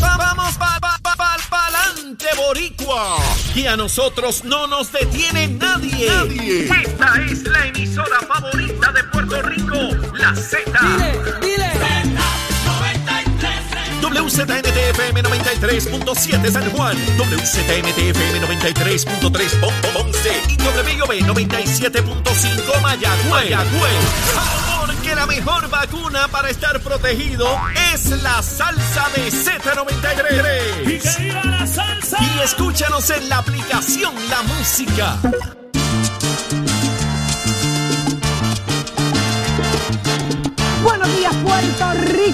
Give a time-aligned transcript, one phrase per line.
[0.00, 3.18] Vamos pa, pa, pa, pa, pa'lante, boricua.
[3.54, 6.08] Y a nosotros no nos detiene nadie.
[6.08, 6.64] Nadie.
[6.64, 9.78] Esta es la emisora favorita de Puerto Rico,
[10.14, 10.58] la Z.
[11.40, 11.72] Dile,
[14.00, 23.30] WZNTFM 93.7 San Juan, WZMTFM 93.3 Ponce y WIOB 97.5 Mayagüez.
[23.30, 24.73] Mayagüez.
[25.04, 27.46] Porque la mejor vacuna para estar protegido
[27.92, 30.94] es la salsa de Z93.
[30.94, 32.16] y que viva la salsa.
[32.22, 35.63] Y escúchanos en la aplicación La Música.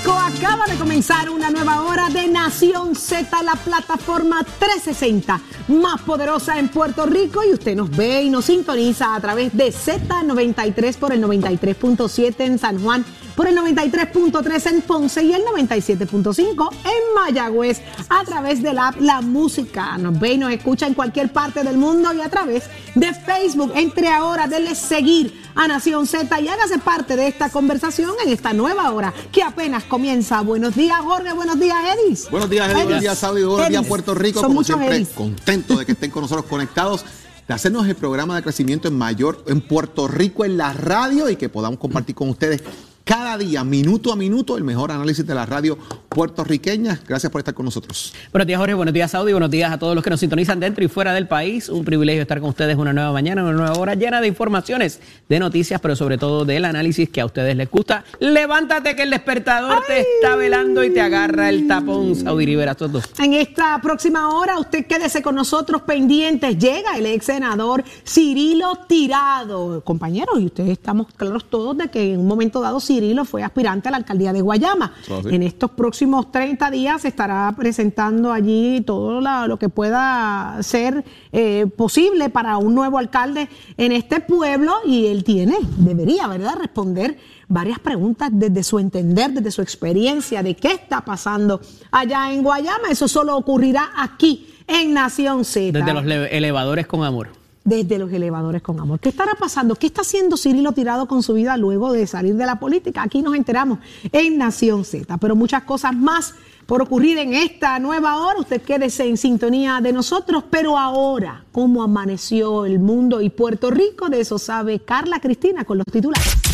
[0.02, 6.68] Acaba de comenzar una nueva hora de Nación Z, la plataforma 360 más poderosa en
[6.68, 7.44] Puerto Rico.
[7.44, 12.58] Y usted nos ve y nos sintoniza a través de Z93 por el 93.7 en
[12.58, 13.04] San Juan,
[13.40, 17.80] por el 93.3 en Ponce y el 97.5 en Mayagüez
[18.10, 19.96] a través de la app La Música.
[19.96, 23.72] Nos ve y nos escucha en cualquier parte del mundo y a través de Facebook.
[23.74, 28.52] Entre ahora, denle seguir a Nación Z y hágase parte de esta conversación en esta
[28.52, 30.42] nueva hora que apenas comienza.
[30.42, 31.32] Buenos días, Jorge.
[31.32, 32.30] Buenos días, Edis.
[32.30, 32.70] Buenos días.
[32.70, 32.84] Edis.
[32.84, 33.42] Buenos días, Saudi.
[33.42, 33.86] Buenos días.
[33.86, 34.40] Puerto Rico.
[34.40, 35.08] Son Como siempre, Edis.
[35.14, 37.06] contento de que estén con nosotros conectados,
[37.48, 41.36] de hacernos el programa de crecimiento en mayor en Puerto Rico en la radio y
[41.36, 42.62] que podamos compartir con ustedes
[43.10, 45.76] cada día, minuto a minuto, el mejor análisis de la radio
[46.10, 47.00] puertorriqueña.
[47.06, 48.12] Gracias por estar con nosotros.
[48.32, 48.74] Buenos días, Jorge.
[48.74, 49.32] Buenos días, Saudi.
[49.32, 51.68] Buenos días a todos los que nos sintonizan dentro y fuera del país.
[51.68, 55.38] Un privilegio estar con ustedes una nueva mañana, una nueva hora llena de informaciones, de
[55.38, 58.04] noticias, pero sobre todo del análisis que a ustedes les gusta.
[58.18, 62.74] Levántate que el despertador te está velando y te agarra el tapón, Saudi Rivera.
[62.74, 63.00] Todo.
[63.18, 66.58] En esta próxima hora, usted quédese con nosotros pendientes.
[66.58, 69.82] Llega el ex senador Cirilo Tirado.
[69.84, 73.88] Compañeros, y ustedes estamos claros todos de que en un momento dado Cirilo fue aspirante
[73.88, 74.92] a la alcaldía de Guayama.
[75.06, 75.12] Sí.
[75.30, 75.99] En estos próximos
[76.30, 82.74] 30 días estará presentando allí todo la- lo que pueda ser eh, posible para un
[82.74, 87.18] nuevo alcalde en este pueblo y él tiene, debería, ¿verdad?, responder
[87.48, 91.60] varias preguntas desde su entender, desde su experiencia de qué está pasando
[91.90, 92.88] allá en Guayama.
[92.90, 95.78] Eso solo ocurrirá aquí en Nación Z.
[95.78, 97.28] Desde los le- elevadores con amor.
[97.70, 98.98] Desde los elevadores con amor.
[98.98, 99.76] ¿Qué estará pasando?
[99.76, 103.04] ¿Qué está haciendo Cirilo Tirado con su vida luego de salir de la política?
[103.04, 103.78] Aquí nos enteramos
[104.10, 105.16] en Nación Z.
[105.18, 106.34] Pero muchas cosas más
[106.66, 108.40] por ocurrir en esta nueva hora.
[108.40, 110.42] Usted quédese en sintonía de nosotros.
[110.50, 114.08] Pero ahora, ¿cómo amaneció el mundo y Puerto Rico?
[114.08, 116.49] De eso sabe Carla Cristina con los titulares.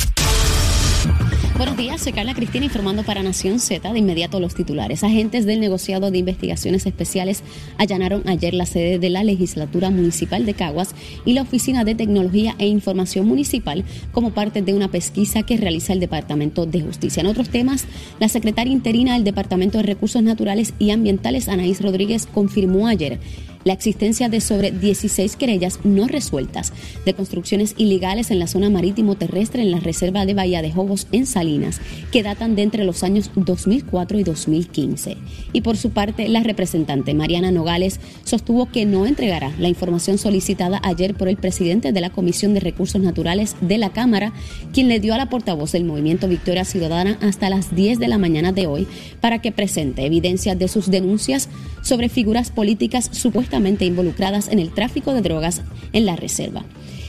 [1.56, 3.90] Buenos días, soy Carla Cristina informando para Nación Z.
[3.90, 5.02] De inmediato los titulares.
[5.02, 7.42] Agentes del negociado de investigaciones especiales
[7.78, 10.94] allanaron ayer la sede de la legislatura municipal de Caguas
[11.24, 15.94] y la Oficina de Tecnología e Información Municipal como parte de una pesquisa que realiza
[15.94, 17.22] el Departamento de Justicia.
[17.22, 17.86] En otros temas,
[18.20, 23.18] la secretaria interina del Departamento de Recursos Naturales y Ambientales, Anaís Rodríguez, confirmó ayer
[23.66, 26.72] la existencia de sobre 16 querellas no resueltas
[27.04, 31.08] de construcciones ilegales en la zona marítimo terrestre en la reserva de Bahía de Jobos
[31.10, 31.80] en Salinas,
[32.12, 35.16] que datan de entre los años 2004 y 2015.
[35.52, 40.80] Y por su parte, la representante Mariana Nogales sostuvo que no entregará la información solicitada
[40.84, 44.32] ayer por el presidente de la Comisión de Recursos Naturales de la Cámara,
[44.72, 48.18] quien le dio a la portavoz del Movimiento Victoria Ciudadana hasta las 10 de la
[48.18, 48.86] mañana de hoy
[49.20, 51.48] para que presente evidencia de sus denuncias
[51.86, 56.64] sobre figuras políticas supuestamente involucradas en el tráfico de drogas en la reserva.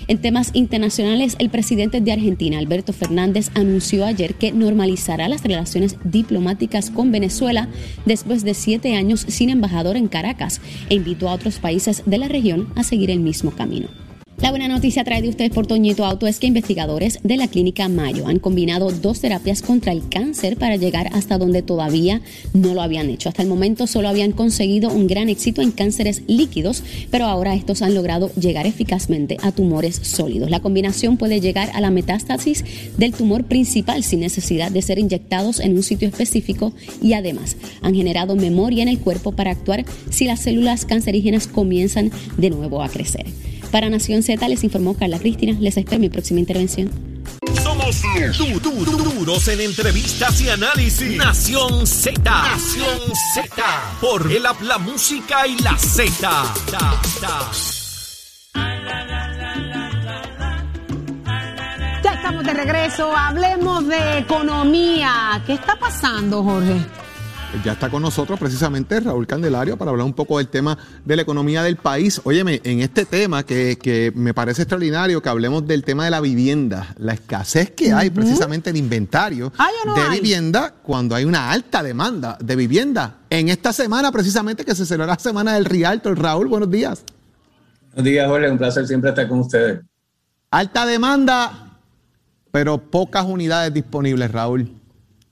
[0.08, 5.98] En temas internacionales, el presidente de Argentina, Alberto Fernández, anunció ayer que normalizará las relaciones
[6.04, 7.68] diplomáticas con Venezuela
[8.06, 12.28] después de siete años sin embajador en Caracas e invitó a otros países de la
[12.28, 14.07] región a seguir el mismo camino.
[14.40, 17.90] La buena noticia trae de ustedes por Toñito Auto es que investigadores de la clínica
[17.90, 22.22] Mayo han combinado dos terapias contra el cáncer para llegar hasta donde todavía
[22.54, 23.30] no lo habían hecho.
[23.30, 27.82] Hasta el momento solo habían conseguido un gran éxito en cánceres líquidos, pero ahora estos
[27.82, 30.52] han logrado llegar eficazmente a tumores sólidos.
[30.52, 32.64] La combinación puede llegar a la metástasis
[32.96, 37.96] del tumor principal sin necesidad de ser inyectados en un sitio específico y además han
[37.96, 42.90] generado memoria en el cuerpo para actuar si las células cancerígenas comienzan de nuevo a
[42.90, 43.26] crecer.
[43.72, 45.56] Para Nación Z les informó Carla Cristina.
[45.60, 46.90] Les espero en mi próxima intervención.
[47.64, 48.02] Somos
[48.38, 51.18] du- du- du- duros en entrevistas y análisis.
[51.18, 52.22] Nación Z.
[52.24, 53.00] Nación
[53.34, 53.64] Z.
[54.02, 56.54] Por el app, la música y la Z.
[62.04, 63.16] Ya estamos de regreso.
[63.16, 65.42] Hablemos de economía.
[65.46, 66.78] ¿Qué está pasando, Jorge?
[67.64, 71.22] Ya está con nosotros precisamente Raúl Candelario para hablar un poco del tema de la
[71.22, 72.22] economía del país.
[72.26, 76.94] Óyeme, en este tema que, me parece extraordinario que hablemos del tema de la vivienda,
[76.98, 79.52] la escasez que hay precisamente en inventario
[79.96, 83.20] de vivienda cuando hay una alta demanda de vivienda.
[83.30, 86.14] En esta semana precisamente que se celebra la semana del Rialto.
[86.14, 87.04] Raúl, buenos días.
[87.94, 88.52] Buenos días, Jorge.
[88.52, 89.82] Un placer siempre estar con ustedes.
[90.52, 91.80] Alta demanda,
[92.52, 94.72] pero pocas unidades disponibles, Raúl.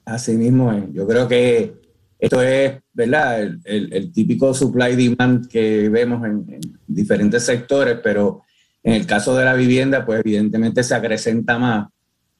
[0.05, 0.83] Así mismo es.
[0.93, 1.84] Yo creo que
[2.25, 3.51] esto es, ¿verdad?
[3.63, 8.41] El, típico supply demand que vemos en, diferentes sectores, pero
[8.83, 11.87] en el caso de la vivienda, pues evidentemente se acrecenta más.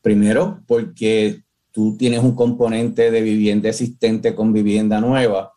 [0.02, 1.42] Primero, porque
[1.72, 5.52] tú tienes un componente de vivienda existente con vivienda nueva.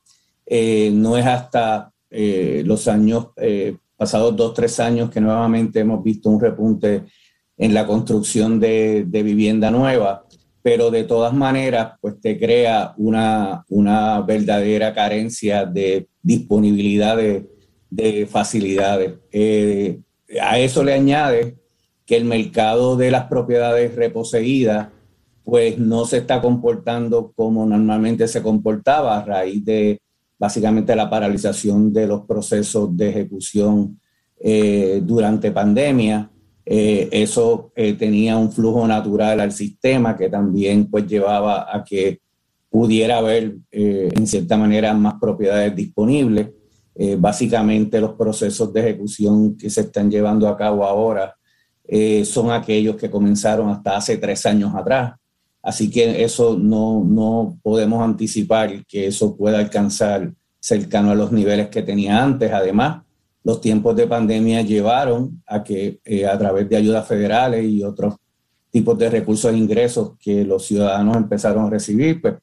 [0.44, 6.02] Eh, no es hasta eh, los años, eh, pasados dos, tres años, que nuevamente hemos
[6.02, 7.04] visto un repunte
[7.56, 10.27] en la construcción de, de vivienda nueva
[10.68, 19.14] pero de todas maneras, pues te crea una, una verdadera carencia de disponibilidad de, facilidades.
[19.32, 19.98] Eh,
[20.42, 21.56] a eso le añade
[22.04, 24.88] que el mercado de las propiedades reposeídas,
[25.42, 30.02] pues no se está comportando como normalmente se comportaba a raíz de
[30.38, 33.98] básicamente la paralización de los procesos de ejecución
[34.38, 36.30] eh, durante pandemia.
[36.70, 42.20] Eh, eso eh, tenía un flujo natural al sistema que también pues llevaba a que
[42.68, 46.50] pudiera haber eh, en cierta manera más propiedades disponibles.
[47.18, 51.32] básicamente los procesos de ejecución que se están llevando a cabo ahora
[52.24, 55.14] son aquellos que comenzaron hasta hace tres años atrás.
[55.62, 61.68] Así que eso no, no podemos anticipar que eso pueda alcanzar cercano a los niveles
[61.68, 62.52] que tenía antes.
[62.52, 63.04] Además,
[63.48, 68.16] los tiempos de pandemia llevaron a que eh, a través de ayudas federales y otros
[68.70, 72.34] tipos de recursos e ingresos que los ciudadanos empezaron a recibir, pues,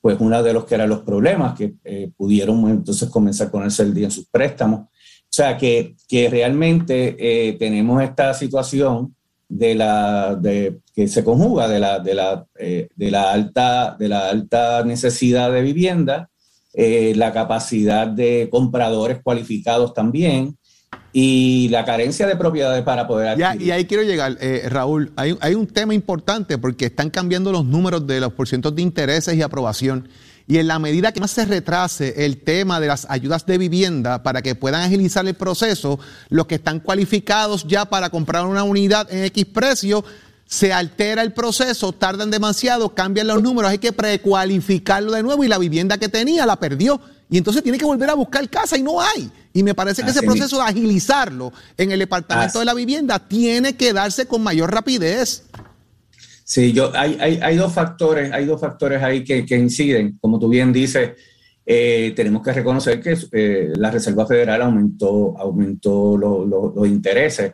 [0.00, 3.82] pues uno de los que eran los problemas, que eh, pudieron entonces comenzar a ponerse
[3.82, 4.82] el día en sus préstamos.
[4.82, 4.88] O
[5.28, 9.16] sea, que, que realmente eh, tenemos esta situación
[9.48, 14.28] de la, de, que se conjuga de la, de, la, de, la alta, de la
[14.28, 16.30] alta necesidad de vivienda
[16.74, 20.56] eh, la capacidad de compradores cualificados también
[21.12, 23.58] y la carencia de propiedades para poder adquirir.
[23.60, 25.12] Ya, y ahí quiero llegar, eh, Raúl.
[25.16, 29.34] Hay, hay, un tema importante porque están cambiando los números de los porcientos de intereses
[29.34, 30.08] y aprobación.
[30.46, 34.22] Y en la medida que más se retrase el tema de las ayudas de vivienda
[34.22, 39.12] para que puedan agilizar el proceso, los que están cualificados ya para comprar una unidad
[39.12, 40.04] en X precio
[40.52, 45.48] se altera el proceso, tardan demasiado, cambian los números, hay que precualificarlo de nuevo y
[45.48, 47.00] la vivienda que tenía la perdió.
[47.30, 49.30] Y entonces tiene que volver a buscar casa y no hay.
[49.54, 53.76] Y me parece que ese proceso de agilizarlo en el departamento de la vivienda tiene
[53.76, 55.44] que darse con mayor rapidez.
[56.44, 60.18] Sí, yo, hay, hay, dos factores, hay dos factores ahí que, inciden.
[60.20, 61.12] Como tú bien dices,
[61.64, 67.52] eh, tenemos que reconocer que eh, la Reserva Federal aumentó, aumentó los intereses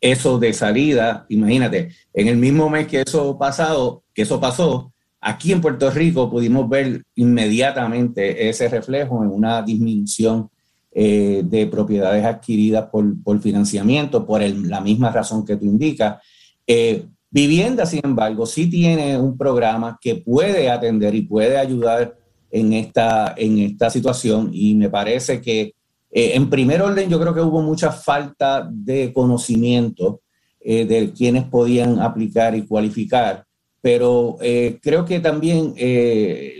[0.00, 5.52] eso de salida, imagínate, en el mismo mes que eso pasado, que eso pasó, aquí
[5.52, 10.50] en Puerto Rico pudimos ver inmediatamente ese reflejo en una disminución
[10.92, 16.22] eh, de propiedades adquiridas por, financiamiento, por la misma razón que tú indicas.
[16.66, 22.16] Eh, vivienda, sin embargo, sí tiene un programa que puede atender y puede ayudar
[22.50, 25.74] en esta, en esta situación y me parece que
[26.10, 30.22] eh, en primer orden, yo creo que hubo mucha falta de conocimiento
[30.60, 33.44] eh, de quienes podían aplicar y cualificar,
[33.80, 35.74] pero eh, creo que también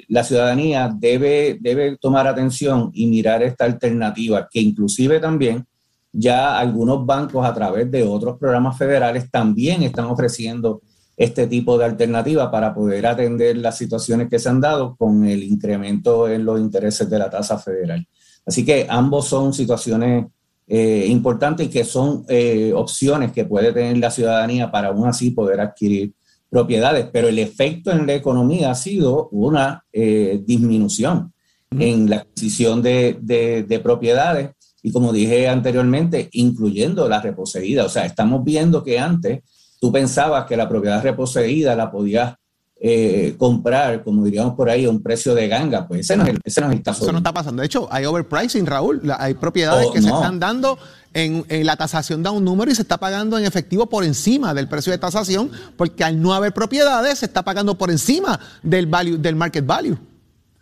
[0.08, 5.64] la ciudadanía debe, debe tomar atención y mirar esta alternativa, que inclusive también
[6.12, 10.80] ya algunos bancos a través de otros programas federales también están ofreciendo
[11.16, 15.42] este tipo de alternativa para poder atender las situaciones que se han dado con el
[15.42, 18.06] incremento en los intereses de la tasa federal.
[18.48, 20.24] Así que ambos son situaciones
[20.66, 25.32] eh, importantes y que son eh, opciones que puede tener la ciudadanía para aún así
[25.32, 26.14] poder adquirir
[26.48, 27.08] propiedades.
[27.12, 31.34] Pero el efecto en la economía ha sido una eh, disminución
[31.78, 34.52] en la adquisición de, propiedades
[34.82, 37.84] y como dije anteriormente, incluyendo la reposeída.
[37.84, 39.40] O sea, estamos viendo que antes
[39.78, 42.34] tú pensabas que la propiedad reposeída la podías
[42.80, 46.30] eh, comprar, como diríamos por ahí, a un precio de ganga, pues ese no es
[46.30, 47.02] el, ese no es caso.
[47.02, 47.60] Eso no está pasando.
[47.60, 49.02] De hecho, hay overpricing, Raúl.
[49.18, 50.78] Hay propiedades oh, que se están dando
[51.14, 54.68] en, la tasación da un número y se está pagando en efectivo por encima del
[54.68, 59.16] precio de tasación, porque al no haber propiedades se está pagando por encima del value,
[59.16, 59.98] del market value.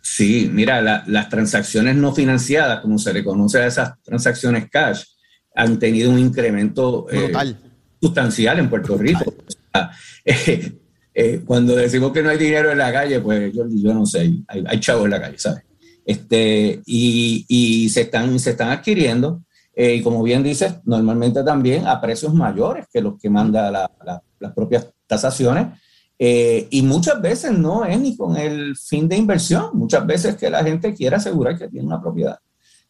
[0.01, 5.03] Sí, mira, las transacciones no financiadas, como se le conoce a esas transacciones cash,
[5.53, 7.31] han tenido un incremento eh,
[8.01, 9.33] sustancial en Puerto Rico.
[10.29, 10.75] Eh,
[11.19, 14.31] eh, cuando decimos que no hay dinero en la calle, pues yo, yo no sé,
[14.47, 15.63] hay, hay chavos en la calle, ¿sabes?
[16.05, 19.41] Este, y, se, están, se están adquiriendo,
[19.73, 23.89] eh, y como bien dices, normalmente también a precios mayores que los que manda
[24.39, 25.79] las propias tasaciones.
[26.19, 30.51] Eh, y muchas veces no es ni con el fin de inversión, muchas veces que
[30.51, 32.37] la gente quiere asegurar que tiene una propiedad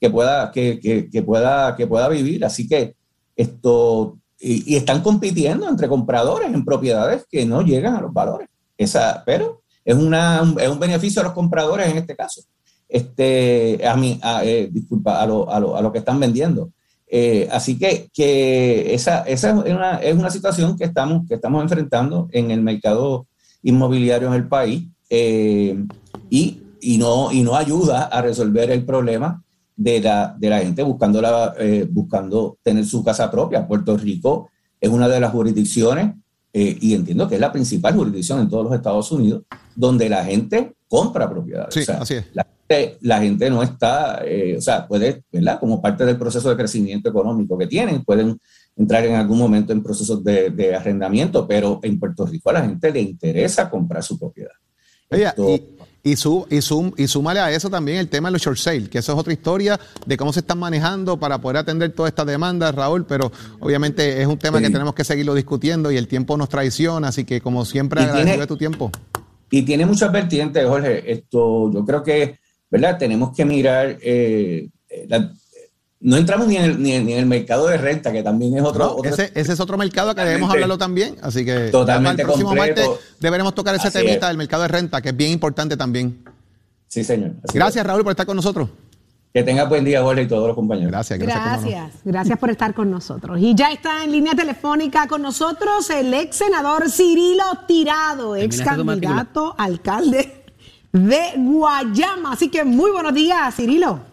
[0.02, 2.44] que pueda, que, que, pueda, que pueda vivir.
[2.44, 2.94] Así que
[3.38, 8.48] esto, y, están compitiendo entre compradores en propiedades que no llegan a los valores.
[8.78, 12.42] Esa, pero es, una, es un beneficio a los compradores en este caso.
[12.88, 16.72] Este, a mí, eh, disculpa, a lo, a, lo, a lo, que están vendiendo.
[17.08, 21.64] Eh, así que, que esa, esa es, una, es, una, situación que estamos, que estamos
[21.64, 23.28] enfrentando en el mercado
[23.64, 25.84] inmobiliario en el país eh,
[26.30, 29.42] y, y, no, y no ayuda a resolver el problema
[29.78, 33.68] de la, de la gente buscando, la, eh, buscando tener su casa propia.
[33.68, 34.50] Puerto Rico
[34.82, 36.16] es una de las jurisdicciones,
[36.52, 39.44] eh, y entiendo que es la principal jurisdicción en todos los Estados Unidos,
[39.76, 41.74] donde la gente compra propiedades.
[41.74, 42.26] Sí, así es.
[43.02, 45.60] La, gente no está, eh, o sea, puede, ¿verdad?
[45.60, 48.38] Como parte del proceso de crecimiento económico que tienen, pueden
[48.76, 52.64] entrar en algún momento en procesos de, de arrendamiento, pero en Puerto Rico a la
[52.64, 54.52] gente le interesa comprar su propiedad.
[55.12, 55.77] Y,
[56.16, 59.14] su, y, y súmale a eso también el tema de los short sale, que eso
[59.14, 63.06] es otra historia de cómo se están manejando para poder atender toda esta demanda, Raúl,
[63.06, 67.10] pero obviamente es un tema que tenemos que seguirlo discutiendo y el tiempo nos traiciona,
[67.10, 68.92] así que como siempre agradecido de tu tiempo.
[69.50, 71.12] Y tiene muchas vertientes, Jorge.
[71.12, 72.40] Esto, yo creo que,
[72.70, 72.98] ¿verdad?
[72.98, 74.70] Tenemos que mirar eh,
[75.08, 75.32] la,
[76.00, 78.98] no entramos ni en, el, ni, en, el, mercado de renta, que también es otro.
[79.04, 81.16] ese, es otro mercado que debemos hablarlo también.
[81.22, 82.88] Así que totalmente el próximo martes
[83.20, 86.24] deberemos tocar ese temita del mercado de renta, que es bien importante también.
[86.88, 87.34] Sí, señor.
[87.54, 88.70] gracias, Raúl, por estar con nosotros.
[89.34, 90.92] Que tenga buen día, Jorge, y todos los compañeros.
[90.92, 91.92] Gracias, gracias.
[92.04, 93.40] Gracias, por estar con nosotros.
[93.40, 99.54] Y ya está en línea telefónica con nosotros el ex senador Cirilo Tirado, ex candidato
[99.58, 100.46] alcalde
[100.92, 102.34] de Guayama.
[102.34, 104.07] Así que muy buenos días, Cirilo.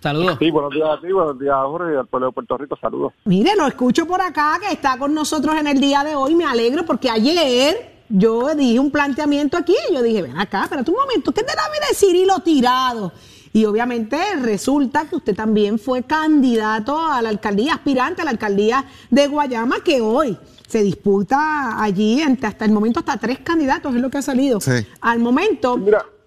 [0.00, 0.36] Saludos.
[0.38, 2.78] Sí, buenos días a ti, buenos días a Jorge y al pueblo de Puerto Rico,
[2.80, 3.12] saludos.
[3.24, 6.44] Mire, lo escucho por acá que está con nosotros en el día de hoy, me
[6.44, 10.98] alegro porque ayer yo dije un planteamiento aquí y yo dije, ven acá, espérate un
[10.98, 13.12] momento, ¿qué te da de Cirilo tirado?
[13.52, 18.84] Y obviamente resulta que usted también fue candidato a la alcaldía, aspirante a la alcaldía
[19.10, 20.38] de Guayama, que hoy
[20.68, 24.60] se disputa allí hasta el momento hasta tres candidatos, es lo que ha salido.
[24.60, 24.86] Sí.
[25.00, 25.80] Al momento,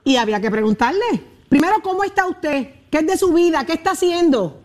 [0.03, 1.05] y había que preguntarle,
[1.47, 2.80] primero, ¿cómo está usted?
[2.91, 3.65] ¿Qué es de su vida?
[3.65, 4.57] ¿Qué está haciendo?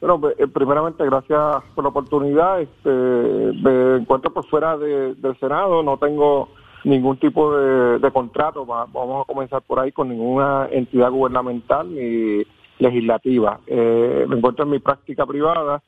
[0.00, 2.62] Bueno, pues, eh, primeramente, gracias por la oportunidad.
[2.62, 6.48] Este, me encuentro por fuera del Senado, no tengo
[6.84, 12.42] ningún tipo de, contrato, vamos a comenzar por ahí, con ninguna entidad gubernamental ni
[12.78, 13.60] legislativa.
[13.66, 15.82] Eh, me encuentro en mi práctica privada,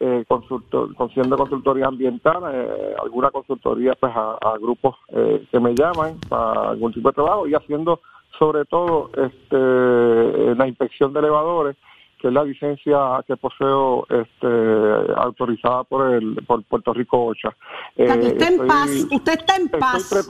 [0.00, 4.96] eh, consultor, haciendo consultoría ambiental, eh, alguna consultoría pues a, a grupos
[5.50, 8.00] que me llaman para algún tipo de trabajo y haciendo
[8.40, 11.76] sobre todo este, la inspección de elevadores,
[12.18, 17.54] que es la licencia que poseo este, autorizada por el por Puerto Rico OCHA.
[17.96, 20.26] usted, en paz, usted está en paz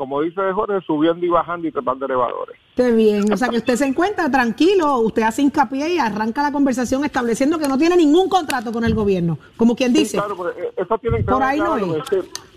[0.00, 2.56] como dice Jorge, subiendo y bajando y trepando elevadores.
[2.74, 6.50] Qué bien, o sea que usted se encuentra tranquilo, usted hace hincapié y arranca la
[6.50, 10.16] conversación estableciendo que no tiene ningún contrato con el gobierno, como quien dice.
[10.16, 11.76] claro, eh, eso tiene que Por ahí no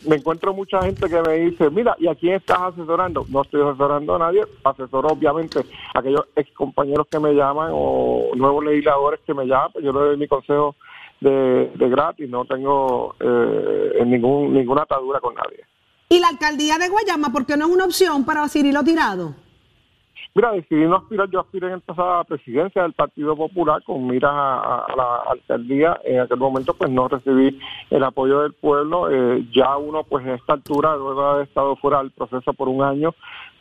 [0.07, 3.25] me encuentro mucha gente que me dice, mira, ¿y a quién estás asesorando?
[3.27, 5.59] No estoy asesorando a nadie, asesoro obviamente
[5.93, 9.91] a aquellos ex compañeros que me llaman o nuevos legisladores que me llaman, pues yo
[9.91, 10.77] le doy mi consejo
[11.19, 15.65] de, gratis, no tengo eh, ningún, ninguna atadura con nadie.
[16.09, 19.35] ¿Y la alcaldía de Guayama por qué no es una opción para Cirilo Tirado?
[20.35, 24.87] Mira, decidí no aspirar, yo aspiré en esta presidencia del Partido Popular con miras a,
[24.97, 25.99] la alcaldía.
[26.03, 27.59] En aquel momento pues no recibí
[27.91, 29.11] el apoyo del pueblo.
[29.11, 32.67] Eh, ya uno pues en esta altura, luego de haber estado fuera del proceso por
[32.67, 33.13] un año,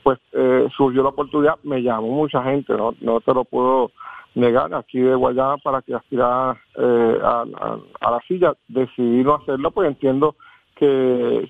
[0.03, 3.91] pues eh, surgió la oportunidad, me llamó mucha gente, no, no te lo puedo
[4.35, 7.45] negar aquí de Guayama para que aspirara eh, a,
[8.01, 8.55] a, la silla.
[8.69, 10.37] Decidí no hacerlo pues entiendo
[10.83, 11.49] que,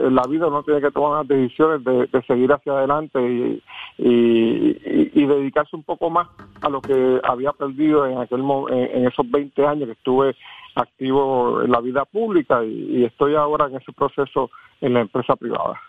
[0.00, 3.62] en la vida uno tiene que tomar las decisiones de, seguir hacia adelante y,
[3.98, 6.26] y, dedicarse un poco más
[6.60, 10.34] a lo que había perdido en aquel en, esos 20 años que estuve
[10.74, 14.50] activo en la vida pública y, estoy ahora en ese proceso
[14.80, 15.80] en la empresa privada.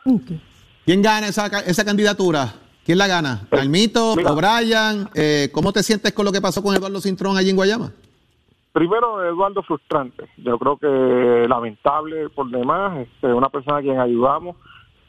[0.86, 2.54] ¿Quién gana esa, esa candidatura?
[2.86, 3.48] ¿Quién la gana?
[3.52, 4.20] ¿Almito?
[4.20, 5.10] Eh, ¿O'Brien?
[5.16, 7.92] Eh, ¿Cómo te sientes con lo que pasó con Eduardo Cintrón allí en Guayama?
[8.72, 10.26] Primero, Eduardo, frustrante.
[10.38, 12.98] Yo creo que lamentable por demás.
[13.00, 14.56] Este, una persona a quien ayudamos.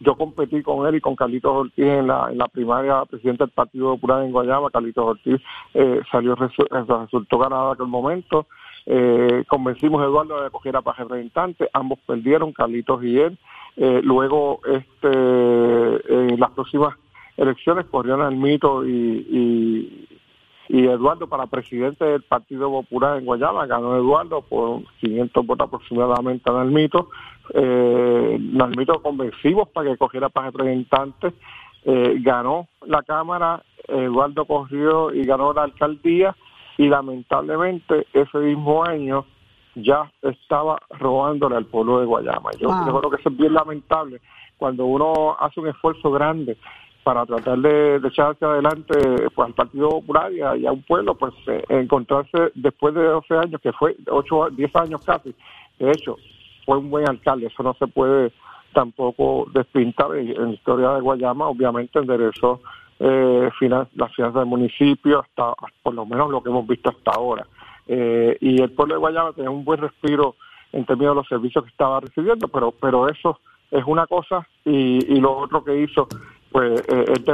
[0.00, 3.52] Yo competí con él y con Carlitos Ortiz en la, en la primaria presidente del
[3.52, 4.70] Partido Popular en Guayama.
[4.70, 5.40] Carlitos Ortiz
[5.74, 8.46] eh, salió, resultó ganado en aquel momento.
[8.86, 11.68] Eh, convencimos a Eduardo de coger a para representante.
[11.74, 13.38] Ambos perdieron, Carlitos y él.
[13.76, 16.96] Eh, luego, este, en las próximas
[17.36, 20.09] elecciones corrieron al mito y, y,
[20.72, 26.56] Eduardo para presidente del Partido Popular en Guayama, ganó Eduardo por 500 votos aproximadamente en
[26.56, 27.08] el mito,
[27.54, 31.34] eh, mito convencimos para que cogiera para representantes,
[31.84, 36.36] eh, ganó la Cámara, Eduardo corrió y ganó la alcaldía
[36.78, 39.24] y lamentablemente ese mismo año
[39.74, 42.50] ya estaba robándole al pueblo de Guayama.
[42.58, 44.20] Yo, creo que eso es bien lamentable
[44.56, 46.56] cuando uno hace un esfuerzo grande
[47.10, 48.94] para tratar de, echar hacia adelante
[49.34, 53.60] pues al Partido Popular y a, un pueblo, pues eh, encontrarse después de 12 años,
[53.60, 55.34] que fue 8, 10 años casi,
[55.80, 56.16] de hecho,
[56.64, 58.30] fue un buen alcalde, eso no se puede
[58.72, 62.60] tampoco despintar en, la historia de Guayama, obviamente enderezó
[63.00, 63.50] eh,
[63.96, 65.52] las finanzas del municipio, hasta
[65.82, 67.44] por lo menos lo que hemos visto hasta ahora.
[67.88, 70.36] Eh, y el pueblo de Guayama tenía un buen respiro
[70.72, 73.40] en términos de los servicios que estaba recibiendo, pero pero eso
[73.72, 76.06] es una cosa y, y lo otro que hizo
[76.50, 77.24] pues eh, es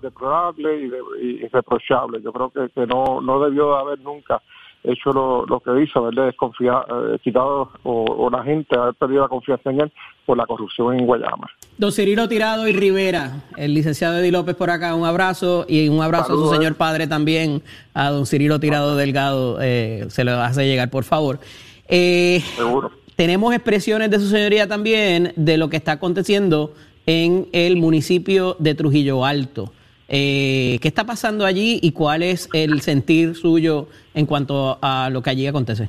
[0.00, 2.22] deplorable y, de, y, reprochable.
[2.22, 4.40] Yo creo que, que no, no debió de haber nunca
[4.82, 9.28] hecho lo, lo que hizo, haberle desconfiado, eh, quitado o, la gente haber perdido la
[9.28, 9.92] confianza en él
[10.24, 11.50] por la corrupción en Guayama.
[11.76, 16.02] Don Cirilo Tirado y Rivera, el licenciado Eddie López por acá, un abrazo y un
[16.02, 17.62] abrazo a su señor padre también,
[17.94, 21.40] a don Cirilo Tirado Delgado, eh, se lo hace llegar, por favor.
[21.88, 22.92] Eh, Seguro.
[23.16, 26.72] Tenemos expresiones de su señoría también de lo que está aconteciendo
[27.10, 29.72] en el municipio de Trujillo Alto.
[30.06, 35.20] Eh, ¿Qué está pasando allí y cuál es el sentir suyo en cuanto a lo
[35.20, 35.88] que allí acontece?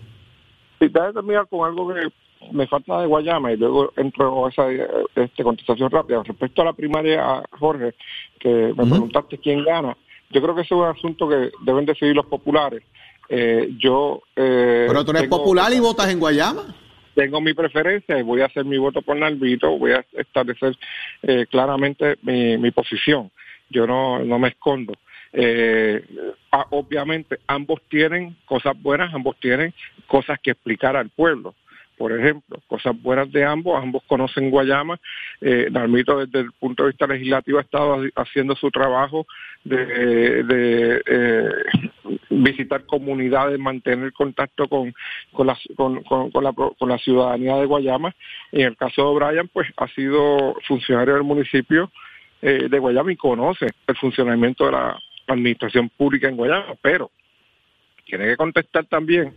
[0.80, 2.08] Sí, déjame terminar con algo que
[2.52, 4.66] me falta de Guayama y luego entro a esa
[5.16, 6.24] este, contestación rápida.
[6.24, 7.94] Respecto a la primaria, Jorge,
[8.40, 9.96] que me preguntaste quién gana,
[10.32, 12.82] yo creo que ese es un asunto que deben decidir los populares.
[13.30, 14.24] Eh, yo.
[14.36, 16.76] Eh, Pero tú eres popular y votas en Guayama
[17.16, 20.78] tengo mi preferencia y voy a hacer mi voto por Nalvito, voy a establecer
[21.24, 23.32] eh, claramente mi, posición
[23.70, 24.94] yo no, no me escondo.
[25.34, 26.04] Eh,
[26.72, 29.74] obviamente ambos tienen cosas buenas, ambos tienen
[30.08, 31.56] cosas que explicar al pueblo.
[32.02, 35.00] Por ejemplo, cosas buenas de ambos, ambos conocen Guayama.
[35.40, 39.28] Eh, desde el punto de vista legislativo ha estado haciendo su trabajo
[39.64, 41.50] de, eh,
[42.32, 44.92] visitar comunidades, mantener contacto con,
[45.32, 48.16] con, la, con, la, ciudadanía de Guayama.
[48.52, 51.92] En el caso de Brian, pues ha sido funcionario del municipio
[52.42, 57.12] eh, de Guayama y conoce el funcionamiento de la administración pública en Guayama, pero
[58.06, 59.36] tiene que contestar también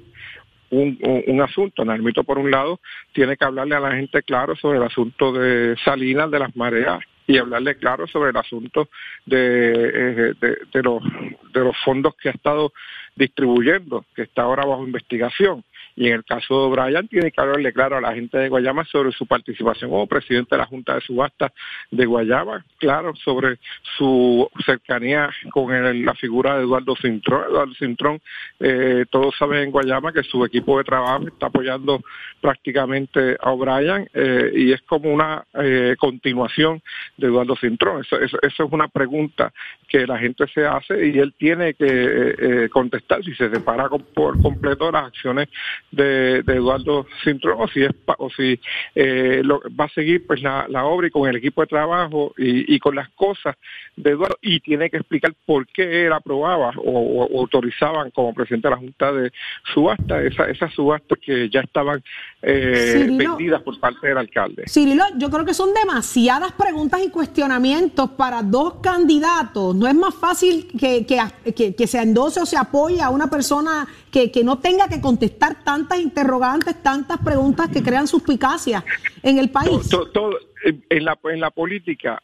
[0.74, 1.84] un, un, asunto.
[1.84, 2.80] Nalmito, por un lado,
[3.12, 7.00] tiene que hablarle a la gente claro sobre el asunto de Salinas, de las mareas,
[7.26, 8.88] y hablarle claro sobre el asunto
[9.24, 12.72] de, eh, los fondos que ha estado
[13.16, 15.64] distribuyendo, que está ahora bajo investigación.
[15.96, 18.84] Y en el caso de Brian, tiene que hablarle claro a la gente de Guayama
[18.84, 21.52] sobre su participación como presidente de la Junta de Subasta
[21.90, 23.58] de Guayama, claro, sobre
[23.96, 27.44] su cercanía con la figura de Eduardo Cintrón.
[27.48, 28.20] Eduardo Cintrón,
[28.58, 32.02] eh, todos saben en Guayama que su equipo de trabajo está apoyando
[32.40, 36.82] prácticamente a O'Brien eh, y es como una eh, continuación
[37.16, 38.00] de Eduardo Cintrón.
[38.02, 39.52] Eso, es una pregunta
[39.88, 44.90] que la gente se hace y él tiene que contestar si se separa por completo
[44.90, 45.48] las acciones
[45.90, 48.58] de, Eduardo Cintrón o si, es, o si
[48.94, 52.78] eh, lo, va a seguir pues la, obra y con el equipo de trabajo y,
[52.78, 53.56] con las cosas
[53.96, 58.74] de Eduardo y tiene que explicar por qué él aprobaba o, autorizaban como presidente de
[58.74, 59.32] la Junta de
[59.72, 62.02] Subasta esa, esas subastas que ya estaban
[62.42, 64.64] eh, vendidas por parte del alcalde.
[64.68, 69.74] Cirilo, yo creo que son demasiadas preguntas y cuestionamientos para dos candidatos.
[69.74, 73.86] No es más fácil que, que, que, se endose o se apoye a una persona
[74.10, 78.84] que, que no tenga que contestar tantas interrogantes, tantas preguntas que crean suspicacia
[79.24, 79.88] en el país.
[79.88, 82.22] Todo, en, la, en la política,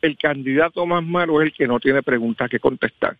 [0.00, 3.16] el candidato más malo es el que no tiene preguntas que contestar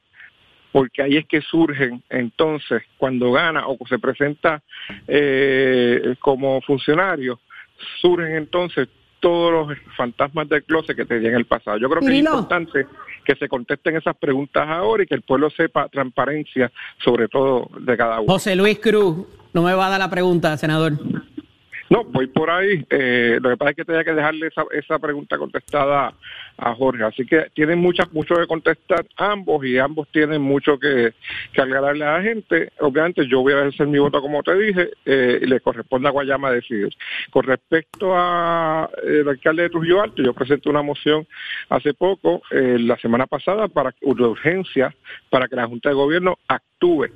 [0.71, 4.63] porque ahí es que surgen entonces, cuando gana o se presenta
[5.07, 7.41] eh, como funcionario,
[8.01, 8.87] surgen entonces
[9.19, 11.79] todos los fantasmas del closet que tenían en el pasado.
[11.79, 12.87] Yo creo que es importante
[13.25, 16.71] que se contesten esas preguntas ahora y que el pueblo sepa transparencia,
[17.05, 18.33] sobre todo de cada uno.
[18.33, 19.27] José Luis Cruz,
[19.59, 20.93] no me va a dar la pregunta, senador.
[21.91, 22.87] No, voy por ahí.
[22.91, 26.15] Eh, lo que pasa es que tenía que dejarle esa, pregunta contestada
[26.59, 27.03] a Jorge.
[27.03, 31.15] Así que tienen muchas, mucho que contestar ambos y ambos tienen mucho que,
[31.53, 32.71] que aclararle a la gente.
[32.81, 36.13] Obviamente yo voy a ejercer mi voto como te dije eh, y le corresponde a
[36.13, 36.95] Guayama decidir.
[37.31, 41.27] Con respecto a el alcalde de Trujillo Alto, yo presenté una moción
[41.71, 44.95] hace poco, eh, la semana pasada, para de urgencia
[45.31, 47.09] para que la Junta de Gobierno actúe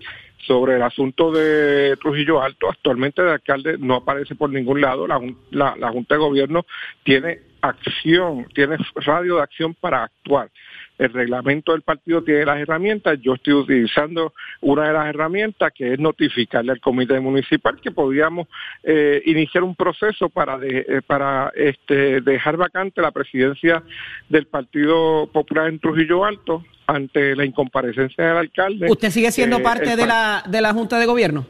[0.46, 2.68] sobre el asunto de Trujillo Alto.
[2.70, 5.07] Actualmente el alcalde no aparece por ningún lado.
[5.07, 6.66] La, la, Junta de Gobierno
[7.05, 10.50] tiene acción, tiene radio de acción para actuar.
[10.98, 15.94] El reglamento del partido tiene las herramientas, yo estoy utilizando una de las herramientas que
[15.94, 18.46] es notificarle al comité municipal que podíamos
[18.83, 23.83] eh, iniciar un proceso para eh, para este, dejar vacante la presidencia
[24.28, 28.88] del Partido Popular en Trujillo Alto ante la incomparecencia del alcalde.
[28.90, 31.47] ¿Usted sigue siendo Eh, parte de la, de la Junta de Gobierno?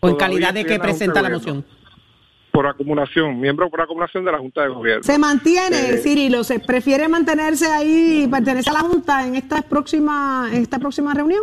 [0.00, 1.64] ¿O en calidad de que la presenta la moción?
[2.50, 5.04] por acumulación, miembro por acumulación de la Junta de Gobierno.
[5.04, 9.62] Se mantiene, Eh, Cirilo, se prefiere mantenerse ahí y pertenecer a la Junta en esta
[9.62, 11.42] próxima, en esta próxima reunión.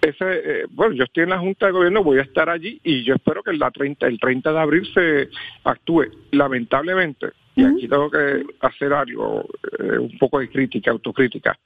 [0.00, 3.02] Ese, eh, bueno, yo estoy en la Junta de Gobierno, voy a estar allí y
[3.02, 5.28] yo espero que el, la 30, el 30 de abril se
[5.64, 6.04] actúe.
[6.30, 9.44] Lamentablemente, y aquí tengo que hacer algo,
[9.80, 11.58] eh, un poco de crítica, autocrítica,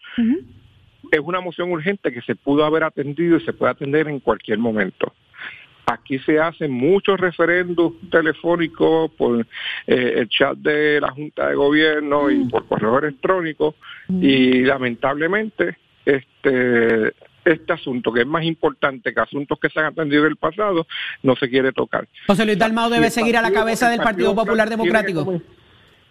[1.11, 4.59] es una moción urgente que se pudo haber atendido y se puede atender en cualquier
[4.59, 5.13] momento.
[5.87, 9.41] Aquí se hacen muchos referendos telefónicos por
[9.87, 13.75] eh, el chat de la Junta de Gobierno y por correo electrónico
[14.09, 17.13] y lamentablemente este
[17.45, 20.87] este asunto que es más importante que asuntos que se han atendido en el pasado
[21.25, 22.07] no se quiere tocar.
[22.29, 25.43] José Luis Dalmau debe seguir a la cabeza el del Partido Popular Democrático.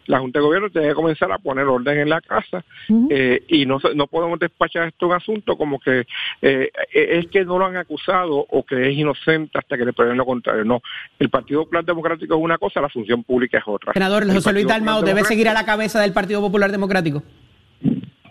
[0.08, 2.64] La Junta de Gobierno tiene que comenzar a poner orden en la casa
[3.10, 6.06] eh, y no, no podemos despachar esto un asunto como que
[6.42, 10.18] eh, es que no lo han acusado o que es inocente hasta que le prueben
[10.18, 10.66] lo contrario.
[10.66, 10.82] No,
[11.20, 13.94] el Partido Popular Democrático es una cosa, la función pública es otra.
[13.94, 17.24] Senador El José Luis Popular debe seguir a la cabeza del Partido Popular Democrático.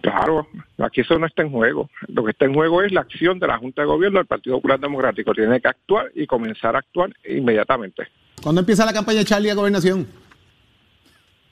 [0.02, 0.46] Claro,
[0.78, 1.90] aquí eso no está en juego.
[2.08, 4.56] Lo que está en juego es la acción de la Junta de Gobierno del Partido
[4.56, 5.32] Popular Democrático.
[5.34, 8.08] Tiene que actuar y comenzar a actuar inmediatamente.
[8.42, 10.06] ¿Cuándo empieza la campaña de Charlie a gobernación?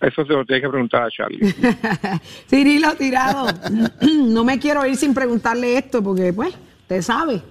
[0.01, 1.41] Eso se lo tiene que preguntar a Charlie.
[2.49, 3.47] Cirilo Tirado,
[4.25, 7.43] no me quiero ir sin preguntarle esto porque, pues, usted sabe,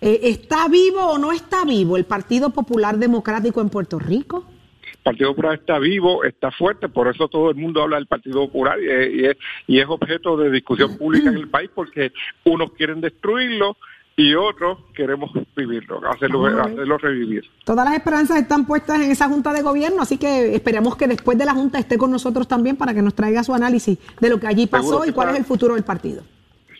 [0.00, 4.44] eh, ¿está vivo o no está vivo el Partido Popular Democrático en Puerto Rico?
[4.92, 8.44] El Partido Popular está vivo, está fuerte, por eso todo el mundo habla del Partido
[8.46, 9.36] Popular y es, y es-
[9.68, 12.12] y es objeto de discusión pública en el país porque
[12.44, 13.76] unos quieren destruirlo
[14.18, 17.44] y otros queremos vivirlo, hacerlo, hacerlo revivir.
[17.64, 21.36] Todas las esperanzas están puestas en esa Junta de Gobierno, así que esperemos que después
[21.36, 24.40] de la Junta esté con nosotros también para que nos traiga su análisis de lo
[24.40, 26.22] que allí pasó Seguro y cuál es el futuro del partido.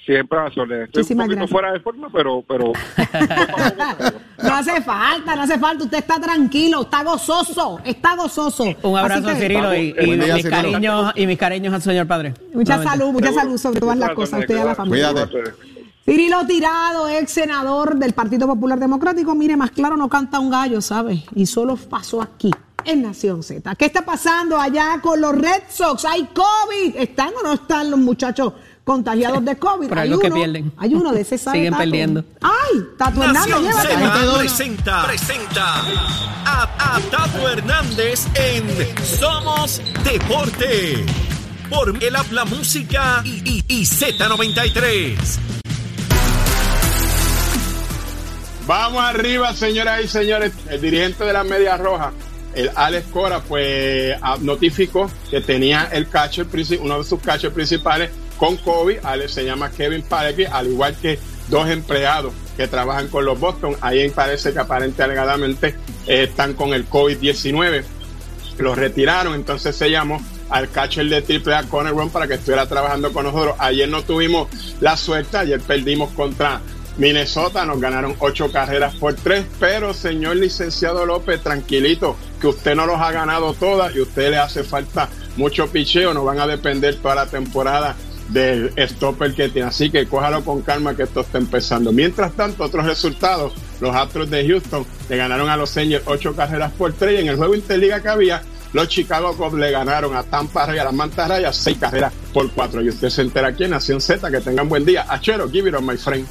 [0.07, 0.85] Siempre a Soledad.
[0.85, 1.51] Estoy Muchísimas un poquito gracias.
[1.51, 2.45] fuera de forma, pero...
[2.47, 2.73] pero
[4.43, 8.65] No hace falta, no hace falta, usted está tranquilo, está gozoso, está gozoso.
[8.83, 10.63] Un abrazo, que, Cirilo, y, y Buen día, mis, Cirilo.
[10.71, 12.35] cariños, y mis cariños al señor padre.
[12.55, 12.89] Mucha Nuevamente.
[12.99, 13.43] salud, mucha Seguro.
[13.43, 15.11] salud sobre todas las cosas, usted y a la familia.
[15.13, 15.76] Cuídate.
[16.07, 20.81] Cirilo Tirado, ex senador del Partido Popular Democrático, mire, más claro no canta un gallo,
[20.81, 21.25] ¿sabe?
[21.35, 22.53] Y solo pasó aquí,
[22.85, 23.75] en Nación Z.
[23.75, 26.05] ¿Qué está pasando allá con los Red Sox?
[26.05, 26.97] ¿Hay COVID?
[26.97, 28.53] ¿Están o no están los muchachos
[28.85, 29.89] contagiados de COVID?
[29.89, 30.73] Por hay algo que uno, pierden.
[30.77, 31.83] Hay uno de ese sabe, Siguen Tato.
[31.83, 32.25] perdiendo.
[32.41, 32.85] ¡Ay!
[32.97, 34.31] Tato Hernández, Nación llévatelo.
[34.33, 35.75] Z presenta, presenta
[36.45, 38.65] a, a Tato Hernández en
[39.05, 41.05] Somos Deporte.
[41.69, 45.66] Por el habla música y, y, y Z93.
[48.67, 50.53] Vamos arriba, señoras y señores.
[50.69, 52.13] El dirigente de la Media Roja,
[52.55, 56.47] el Alex Cora, pues ah, notificó que tenía el catcher,
[56.81, 58.99] uno de sus catchers principales con COVID.
[59.05, 61.17] Alex se llama Kevin Parecki, al igual que
[61.49, 63.77] dos empleados que trabajan con los Boston.
[63.81, 65.69] Ahí parece que aparentemente alegadamente
[66.09, 67.85] eh, están con el COVID-19
[68.59, 73.13] lo retiraron, entonces se llamó al catcher de AAA Conor Ron para que estuviera trabajando
[73.13, 73.57] con nosotros.
[73.59, 74.49] Ayer no tuvimos
[74.81, 76.61] la suerte, ayer perdimos contra
[76.99, 82.87] Minnesota, nos ganaron ocho carreras por tres, pero señor licenciado López, tranquilito, que usted no
[82.87, 86.97] los ha ganado todas y usted le hace falta mucho picheo, no van a depender
[86.97, 87.95] toda la temporada
[88.29, 89.69] del stopper que tiene.
[89.69, 91.93] Así que cójalo con calma que esto está empezando.
[91.93, 93.53] Mientras tanto, otros resultados.
[93.81, 97.19] Los Astros de Houston le ganaron a los Angels ocho carreras por tres.
[97.19, 100.79] Y en el juego interliga que había, los Chicago Cubs le ganaron a Tampa Ray,
[100.79, 102.83] a las Mantas Rayas, seis carreras por cuatro.
[102.83, 104.31] Y usted se entera aquí en Nación Z.
[104.31, 105.05] Que tengan buen día.
[105.09, 106.27] Achero, give it on, my friend.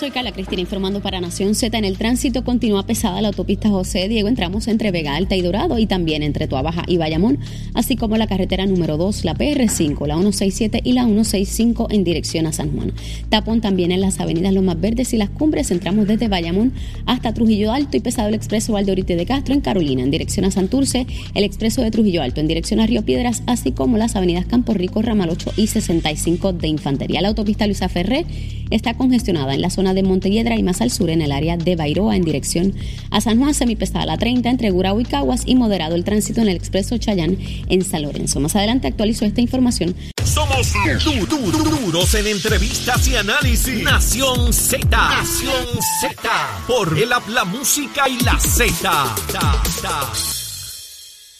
[0.00, 1.76] Soy Carla Cristina informando para Nación Z.
[1.76, 4.28] En el tránsito continúa pesada la autopista José Diego.
[4.28, 7.38] Entramos entre Vega Alta y Dorado y también entre Tuabaja y Bayamón,
[7.74, 12.46] así como la carretera número 2, la PR5, la 167 y la 165 en dirección
[12.46, 12.94] a San Juan.
[13.28, 15.70] Tapón también en las avenidas Lomas Verdes y las Cumbres.
[15.70, 16.72] Entramos desde Bayamón
[17.04, 20.50] hasta Trujillo Alto y pesado el expreso Valdeorite de Castro en Carolina en dirección a
[20.50, 24.46] Santurce, el expreso de Trujillo Alto en dirección a Río Piedras, así como las avenidas
[24.46, 27.20] Campo Rico, Ramal 8 y 65 de Infantería.
[27.20, 28.24] La autopista Luisa Ferré
[28.70, 31.76] está congestionada en la zona de Montelledra y más al sur en el área de
[31.76, 32.74] Bairoa en dirección
[33.10, 36.48] a San Juan, semipesada la 30 entre Gurabo y Caguas y moderado el tránsito en
[36.48, 37.36] el expreso Chayán
[37.68, 38.40] en San Lorenzo.
[38.40, 39.94] Más adelante actualizo esta información.
[40.24, 40.72] Somos
[41.04, 43.82] du- du- du- duros en entrevistas y análisis.
[43.82, 44.86] Nación Z.
[44.90, 45.66] Nación
[46.00, 46.30] Z.
[46.66, 49.14] Por el habla música y la Z.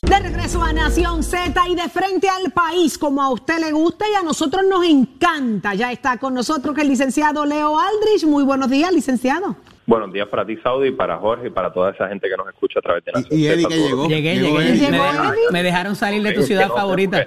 [0.02, 4.06] De regreso a Nación Z y de frente al país, como a usted le gusta
[4.10, 5.74] y a nosotros nos encanta.
[5.74, 8.24] Ya está con nosotros el licenciado Leo Aldrich.
[8.24, 9.56] Muy buenos días, licenciado.
[9.86, 12.48] Buenos días para ti, Saudi, y para Jorge y para toda esa gente que nos
[12.48, 14.08] escucha a través de Nación Y, y Eddie Z, que todos llegó.
[14.08, 14.52] Llegué, llegué.
[14.58, 17.26] Me, Llegó dejaron- me dejaron salir de tu ciudad no favorita.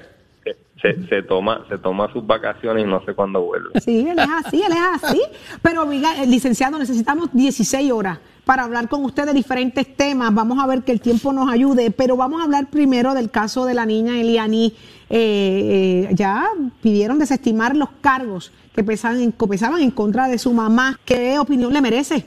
[0.83, 3.79] Se, se toma, se toma sus vacaciones y no sé cuándo vuelve.
[3.79, 5.21] Sí, él es así, él es así.
[5.61, 10.35] Pero, eh, licenciado, necesitamos 16 horas para hablar con usted de diferentes temas.
[10.35, 13.65] Vamos a ver que el tiempo nos ayude, pero vamos a hablar primero del caso
[13.65, 14.75] de la niña Eliani.
[15.09, 16.49] Eh, eh, ya
[16.81, 20.99] pidieron desestimar los cargos que pesaban en, que pesaban en contra de su mamá.
[21.05, 22.25] ¿Qué opinión le merece?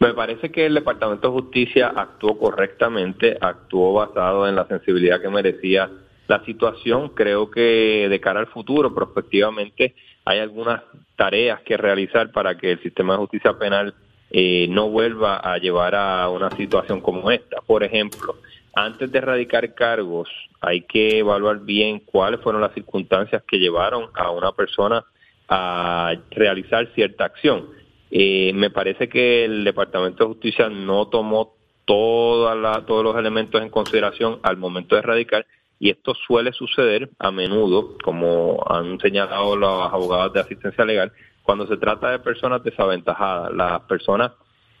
[0.00, 5.28] Me parece que el Departamento de Justicia actuó correctamente, actuó basado en la sensibilidad que
[5.28, 5.90] merecía
[6.26, 7.10] la situación.
[7.10, 10.82] Creo que de cara al futuro, prospectivamente, hay algunas
[11.16, 13.94] tareas que realizar para que el sistema de justicia penal
[14.30, 17.60] eh, no vuelva a llevar a una situación como esta.
[17.60, 18.36] Por ejemplo,
[18.74, 20.28] antes de erradicar cargos,
[20.60, 25.04] hay que evaluar bien cuáles fueron las circunstancias que llevaron a una persona
[25.48, 27.68] a realizar cierta acción.
[28.10, 33.60] Eh, me parece que el Departamento de Justicia no tomó toda la- todos los elementos
[33.60, 35.46] en consideración al momento de erradicar
[35.78, 41.66] y esto suele suceder a menudo, como han señalado los abogados de asistencia legal, cuando
[41.66, 43.52] se trata de personas desaventajadas.
[43.52, 44.32] Las personas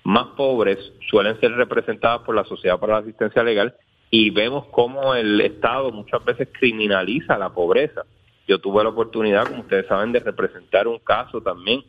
[0.04, 0.78] más pobres
[1.10, 3.74] suelen ser representadas por la Sociedad para la Asistencia Legal
[4.10, 8.04] y vemos cómo el Estado muchas veces criminaliza la pobreza.
[8.46, 11.82] Yo tuve la oportunidad, como ustedes saben, de representar un caso también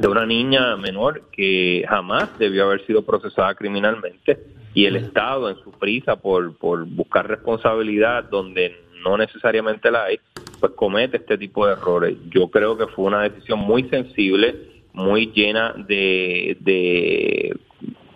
[0.00, 4.40] de una niña menor que jamás debió haber sido procesada criminalmente
[4.72, 10.18] y el Estado en su prisa por, por buscar responsabilidad donde no necesariamente la hay,
[10.58, 12.16] pues comete este tipo de errores.
[12.30, 17.54] Yo creo que fue una decisión muy sensible, muy llena de, de,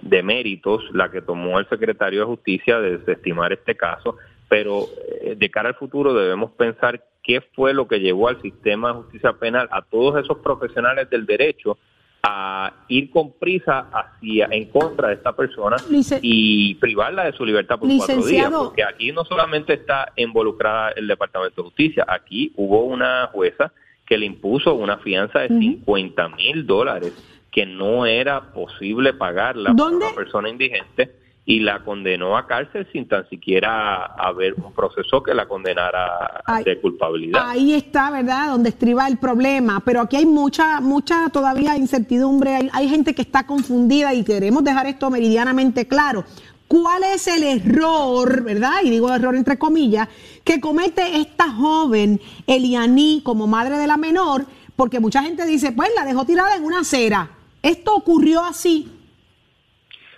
[0.00, 4.16] de méritos la que tomó el secretario de Justicia de desestimar este caso,
[4.48, 4.86] pero
[5.22, 8.94] eh, de cara al futuro debemos pensar qué fue lo que llevó al sistema de
[8.94, 11.78] justicia penal a todos esos profesionales del derecho
[12.26, 15.76] a ir con prisa hacia en contra de esta persona
[16.22, 21.06] y privarla de su libertad por cuatro días, porque aquí no solamente está involucrada el
[21.06, 23.72] Departamento de Justicia, aquí hubo una jueza
[24.06, 27.12] que le impuso una fianza de 50 mil dólares
[27.50, 30.06] que no era posible pagarla por ¿Dónde?
[30.06, 31.10] una persona indigente
[31.46, 36.80] y la condenó a cárcel sin tan siquiera haber un proceso que la condenara de
[36.80, 37.50] culpabilidad.
[37.50, 38.48] Ahí está, ¿verdad?
[38.48, 39.80] Donde estriba el problema.
[39.84, 42.54] Pero aquí hay mucha, mucha todavía incertidumbre.
[42.54, 46.24] Hay, hay gente que está confundida y queremos dejar esto meridianamente claro.
[46.66, 48.76] ¿Cuál es el error, verdad?
[48.82, 50.08] Y digo error entre comillas,
[50.44, 54.46] que comete esta joven Elianí como madre de la menor?
[54.74, 57.30] Porque mucha gente dice, pues la dejó tirada en una acera.
[57.62, 58.90] Esto ocurrió así.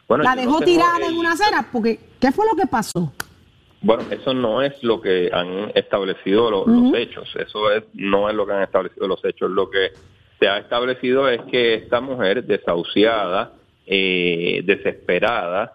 [0.09, 1.69] Bueno, la dejó no tirada el- en una acera.
[1.73, 3.13] Porque, ¿qué fue lo que pasó?
[3.81, 7.29] Bueno, eso no es lo que han establecido lo- los hechos.
[7.37, 9.51] Eso es, no es lo que han establecido los hechos.
[9.51, 9.91] Lo que
[10.41, 13.53] se ha establecido es que esta mujer desahuciada,
[13.87, 15.75] eh, desesperada,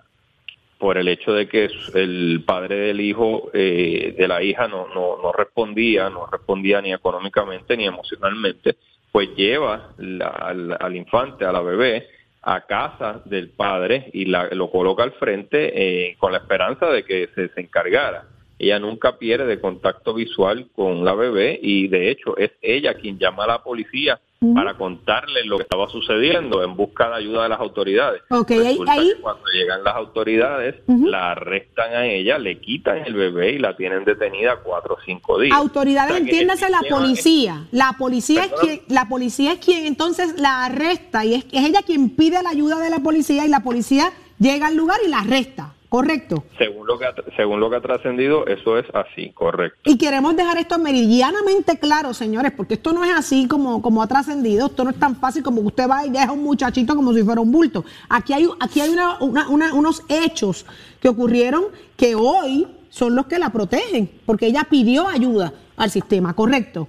[0.77, 5.17] por el hecho de que el padre del hijo eh, de la hija no, no,
[5.21, 8.77] no respondía, no respondía ni económicamente ni emocionalmente,
[9.11, 12.07] pues lleva la- al, al infante, a la bebé,
[12.41, 15.71] a casa del padre y la, lo coloca al frente
[16.09, 18.25] eh, con la esperanza de que se, se encargara.
[18.57, 23.43] Ella nunca pierde contacto visual con la bebé y de hecho es ella quien llama
[23.43, 24.19] a la policía
[24.55, 28.23] para contarle lo que estaba sucediendo en busca de ayuda de las autoridades.
[28.31, 33.05] Ok, ahí- Resulta ahí- que cuando llegan las autoridades, la arrestan a ella, le quitan
[33.05, 35.55] el bebé y la tienen detenida cuatro o cinco días.
[35.55, 37.67] Autoridades, O sea, que entiéndase la policía.
[37.71, 41.81] La policía es quien, la policía es quien entonces la arresta y es, es ella
[41.85, 45.19] quien pide la ayuda de la policía y la policía llega al lugar y la
[45.19, 46.45] arresta, correcto.
[46.57, 49.77] Según lo que ha, según lo que ha trascendido, eso es así, correcto.
[49.83, 54.07] Y queremos dejar esto meridianamente claro, señores, porque esto no es así como, como ha
[54.07, 56.95] trascendido, esto no es tan fácil como que usted va y deja a un muchachito
[56.95, 57.83] como si fuera un bulto.
[58.07, 60.65] Aquí hay, aquí hay una- una- una- unos hechos
[61.01, 61.65] que ocurrieron
[61.97, 66.87] que hoy son los que la protegen, porque ella pidió ayuda al sistema, correcto.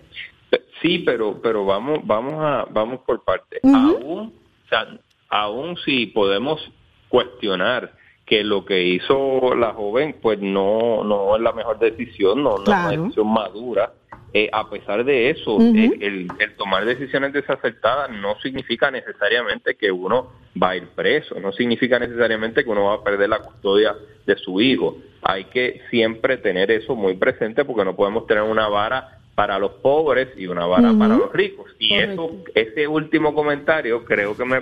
[0.80, 3.58] Sí, pero pero vamos vamos a vamos por partes.
[3.64, 3.76] Ujú.
[3.76, 4.20] Aún,
[4.64, 4.86] o sea,
[5.28, 6.60] aún si podemos
[7.08, 7.92] cuestionar
[8.26, 12.62] que lo que hizo la joven pues no no es la mejor decisión, no, no
[12.62, 13.92] es una decisión madura.
[14.34, 20.30] eh, a pesar de eso, el, el tomar decisiones desacertadas no significa necesariamente que uno
[20.60, 24.36] va a ir preso, no significa necesariamente que uno va a perder la custodia de
[24.36, 24.96] su hijo.
[25.22, 29.72] Hay que siempre tener eso muy presente porque no podemos tener una vara para los
[29.82, 31.70] pobres y una vara para los ricos.
[31.78, 32.24] Y Correcto.
[32.24, 34.60] eso, ese último comentario creo que me,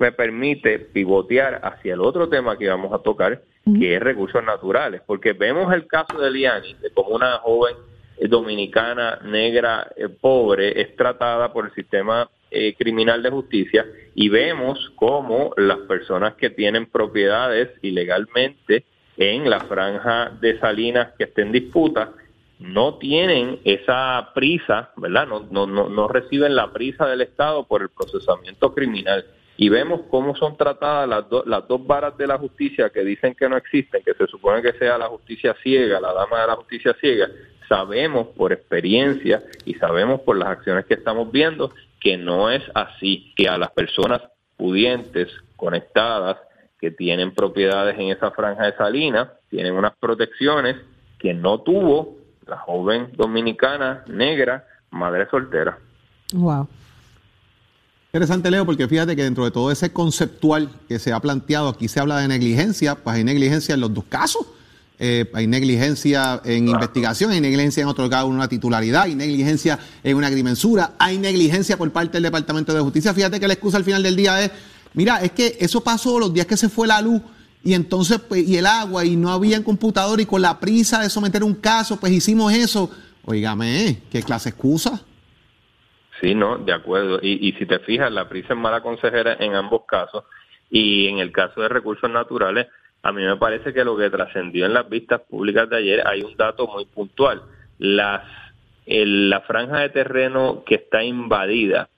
[0.00, 3.42] me permite pivotear hacia el otro tema que vamos a tocar,
[3.78, 7.76] que es recursos naturales, porque vemos el caso de Liani, de cómo una joven
[8.16, 14.30] eh, dominicana negra eh, pobre es tratada por el sistema eh, criminal de justicia y
[14.30, 18.84] vemos cómo las personas que tienen propiedades ilegalmente
[19.18, 22.12] en la franja de Salinas que esté en disputa
[22.58, 25.26] no tienen esa prisa, ¿verdad?
[25.26, 29.24] No, no, no, no reciben la prisa del Estado por el procesamiento criminal.
[29.56, 33.48] Y vemos cómo son tratadas las, las dos varas de la justicia que dicen que
[33.48, 36.94] no existen, que se supone que sea la justicia ciega, la dama de la justicia
[37.00, 37.28] ciega.
[37.68, 43.32] Sabemos por experiencia y sabemos por las acciones que estamos viendo que no es así,
[43.36, 44.22] que a las personas
[44.56, 46.38] pudientes, conectadas,
[46.80, 50.76] que tienen propiedades en esa franja de Salinas, tienen unas protecciones
[51.18, 55.78] que no tuvo la joven dominicana negra, madre soltera.
[56.32, 56.68] Wow.
[58.12, 61.86] Interesante, Leo, porque fíjate que dentro de todo ese conceptual que se ha planteado, aquí
[61.86, 64.44] se habla de negligencia, pues hay negligencia en los dos casos.
[64.98, 70.26] Eh, hay negligencia en investigación, hay negligencia en otorgar una titularidad, hay negligencia en una
[70.26, 73.14] agrimensura, hay negligencia por parte del Departamento de Justicia.
[73.14, 74.50] Fíjate que la excusa al final del día es,
[74.92, 77.22] mira, es que eso pasó los días que se fue la luz
[77.62, 81.10] y entonces, pues, y el agua, y no había computador, y con la prisa de
[81.10, 82.90] someter un caso, pues hicimos eso.
[83.24, 85.00] Óigame, ¿qué clase excusa?
[86.20, 87.18] Sí, no, de acuerdo.
[87.22, 90.24] Y, y si te fijas, la prisa es mala consejera en ambos casos.
[90.70, 92.68] Y en el caso de recursos naturales,
[93.02, 96.22] a mí me parece que lo que trascendió en las vistas públicas de ayer hay
[96.22, 97.42] un dato muy puntual.
[97.78, 98.22] Las,
[98.86, 101.88] la franja de terreno que está invadida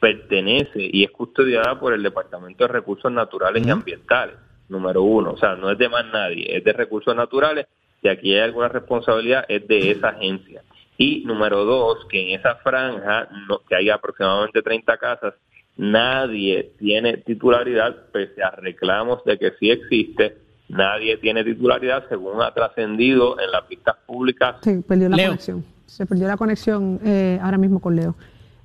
[0.00, 4.36] pertenece y es custodiada por el Departamento de Recursos Naturales y Ambientales,
[4.68, 5.32] número uno.
[5.32, 7.66] O sea, no es de más nadie, es de recursos naturales.
[8.00, 10.62] Si aquí hay alguna responsabilidad, es de esa agencia.
[10.98, 15.34] Y número dos, que en esa franja, no, que hay aproximadamente 30 casas,
[15.76, 20.36] nadie tiene titularidad, pese a reclamos de que sí existe,
[20.68, 24.56] nadie tiene titularidad según ha trascendido en las pistas públicas.
[24.62, 25.64] Sí, perdió la conexión.
[25.86, 28.16] Se perdió la conexión eh, ahora mismo con Leo.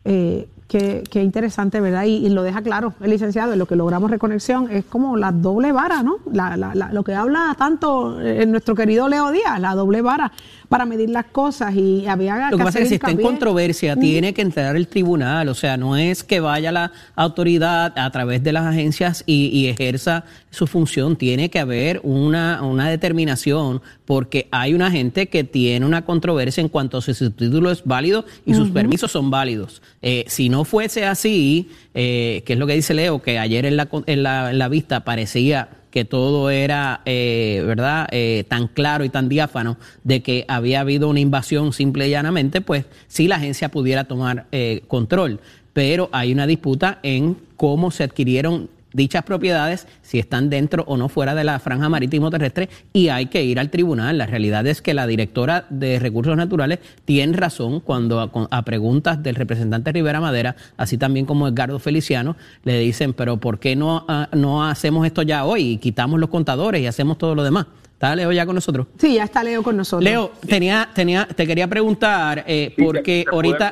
[0.04, 2.05] Eh, qué, interesante, ¿verdad?
[2.05, 5.73] Y, lo deja claro el licenciado, en lo que logramos reconexión es como la doble
[5.73, 6.19] vara, ¿no?
[6.31, 10.31] La, la, lo que habla tanto eh, nuestro querido Leo Díaz, la doble vara
[10.71, 13.97] para medir las cosas y había Lo que, pasa es que si está en controversia,
[13.97, 18.41] tiene que entrar el tribunal, o sea, no es que vaya la autoridad a través
[18.41, 24.73] de las agencias y, ejerza su función, tiene que haber una, una determinación porque hay
[24.73, 28.53] una gente que tiene una controversia en cuanto a si su título es válido y
[28.53, 29.81] sus permisos son válidos.
[30.01, 33.78] Eh, si no fuese así, eh, que es lo que dice Leo, que ayer en
[33.78, 39.04] la, en la, en la vista parecía que todo era, eh, ¿verdad?, eh, tan claro
[39.04, 43.36] y tan diáfano de que había habido una invasión simple y llanamente, pues sí la
[43.36, 45.39] agencia pudiera tomar eh, control.
[45.74, 51.10] Pero hay una disputa en cómo se adquirieron dichas propiedades, si están dentro o no
[51.10, 54.17] fuera de la franja marítimo terrestre, y hay que ir al tribunal.
[54.17, 59.36] La realidad es que la directora de Recursos Naturales tiene razón cuando a, preguntas del
[59.36, 64.30] representante Rivera Madera, así también como Edgardo Feliciano, le dicen, pero ¿por qué no, ah,
[64.34, 67.67] no hacemos esto ya hoy y quitamos los contadores y hacemos todo lo demás?
[68.01, 68.88] ¿Está Leo ya con nosotros?
[68.97, 70.04] Sí, ya está Leo con nosotros.
[70.04, 73.71] Leo, tenía, tenía, te quería preguntar, eh, porque ahorita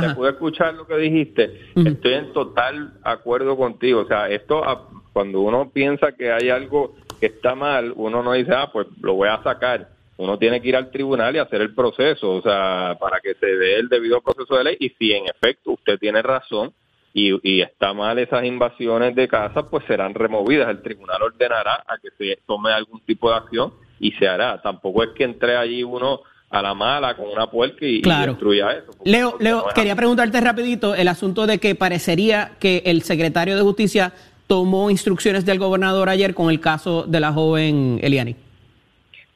[0.00, 1.60] te pude escuchar lo que dijiste.
[1.74, 4.00] Estoy en total acuerdo contigo.
[4.00, 8.32] O sea, esto, ah, cuando uno piensa que hay algo que está mal, uno no
[8.32, 9.88] dice, ah, pues lo voy a sacar.
[10.18, 13.46] Uno tiene que ir al tribunal y hacer el proceso, o sea, para que se
[13.46, 14.76] dé el debido proceso de ley.
[14.80, 16.72] Y si en efecto usted tiene razón
[17.12, 20.68] y, y está mal esas invasiones de casa, pues serán removidas.
[20.70, 24.60] El tribunal ordenará a que se tome algún tipo de acción y se hará.
[24.62, 28.92] Tampoco es que entre allí uno a la mala con una puerca y, destruya eso.
[29.04, 34.12] Leo, Leo quería preguntarte rapidito el asunto de que parecería que el secretario de Justicia
[34.46, 38.36] tomó instrucciones del gobernador ayer con el caso de la joven Eliani.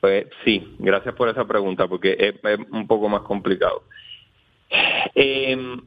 [0.01, 2.35] Pues sí, gracias por esa pregunta porque es,
[2.71, 3.83] un poco más complicado.
[5.15, 5.81] Em,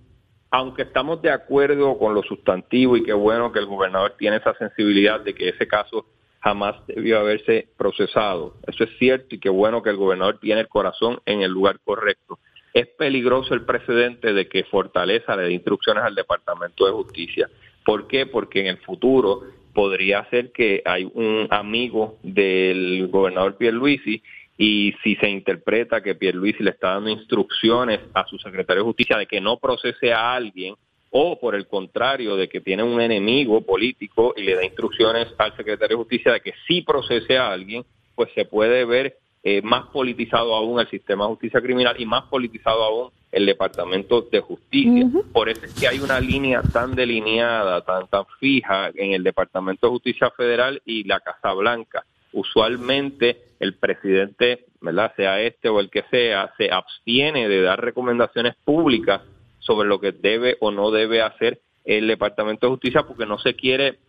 [0.51, 4.53] aunque estamos de acuerdo con lo sustantivo y qué bueno que el gobernador tiene esa
[4.55, 6.05] sensibilidad de que ese caso
[6.43, 8.55] jamás debió haberse procesado.
[8.67, 11.79] Eso es cierto y qué bueno que el gobernador tiene el corazón en el lugar
[11.83, 12.39] correcto.
[12.73, 17.49] Es peligroso el precedente de que Fortaleza le dé instrucciones al Departamento de Justicia.
[17.85, 18.25] ¿Por qué?
[18.25, 24.21] Porque en el futuro podría ser que hay un amigo del gobernador Pierluisi
[24.57, 29.17] y si se interpreta que Pierluisi le está dando instrucciones a su secretario de Justicia
[29.17, 30.75] de que no procese a alguien,
[31.15, 35.55] o por el contrario, de que tiene un enemigo político y le da instrucciones al
[35.55, 37.85] secretario de Justicia de que sí procese a alguien,
[38.15, 42.23] pues se puede ver eh, más politizado aún el sistema de justicia criminal y más
[42.23, 45.07] politizado aún el Departamento de Justicia.
[45.31, 49.85] Por eso es que hay una línea tan delineada, tan, tan fija en el Departamento
[49.85, 52.05] de Justicia Federal y la Casa Blanca.
[52.31, 55.13] usualmente el presidente, ¿verdad?
[55.15, 59.21] sea este o el que sea, se abstiene de dar recomendaciones públicas
[59.63, 63.55] sobre lo que debe o no debe hacer el Departamento de Justicia porque no se
[63.55, 63.99] quiere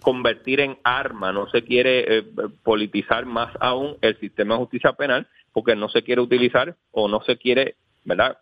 [0.00, 2.24] convertir en arma, no se quiere eh,
[2.62, 7.22] politizar más aún el sistema de justicia penal porque no se quiere utilizar o no
[7.22, 8.38] se quiere, ¿verdad?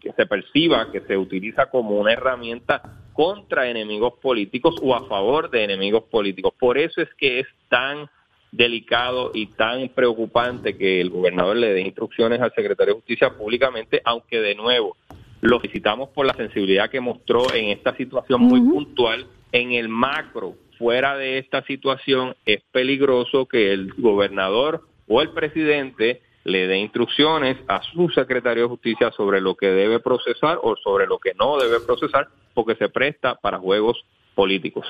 [0.00, 5.50] Que se perciba que se utiliza como una herramienta contra enemigos políticos o a favor
[5.50, 6.52] de enemigos políticos.
[6.58, 8.08] Por eso es que es tan
[8.50, 14.00] delicado y tan preocupante que el gobernador le dé instrucciones al secretario de Justicia públicamente,
[14.04, 14.96] aunque de nuevo
[15.40, 19.26] lo felicitamos por la sensibilidad que mostró en esta situación muy puntual.
[19.52, 26.22] En el macro, fuera de esta situación, es peligroso que el gobernador o el presidente
[26.44, 31.06] le dé instrucciones a su secretario de justicia sobre lo que debe procesar o sobre
[31.06, 34.86] lo que no debe procesar, porque se presta para juegos políticos.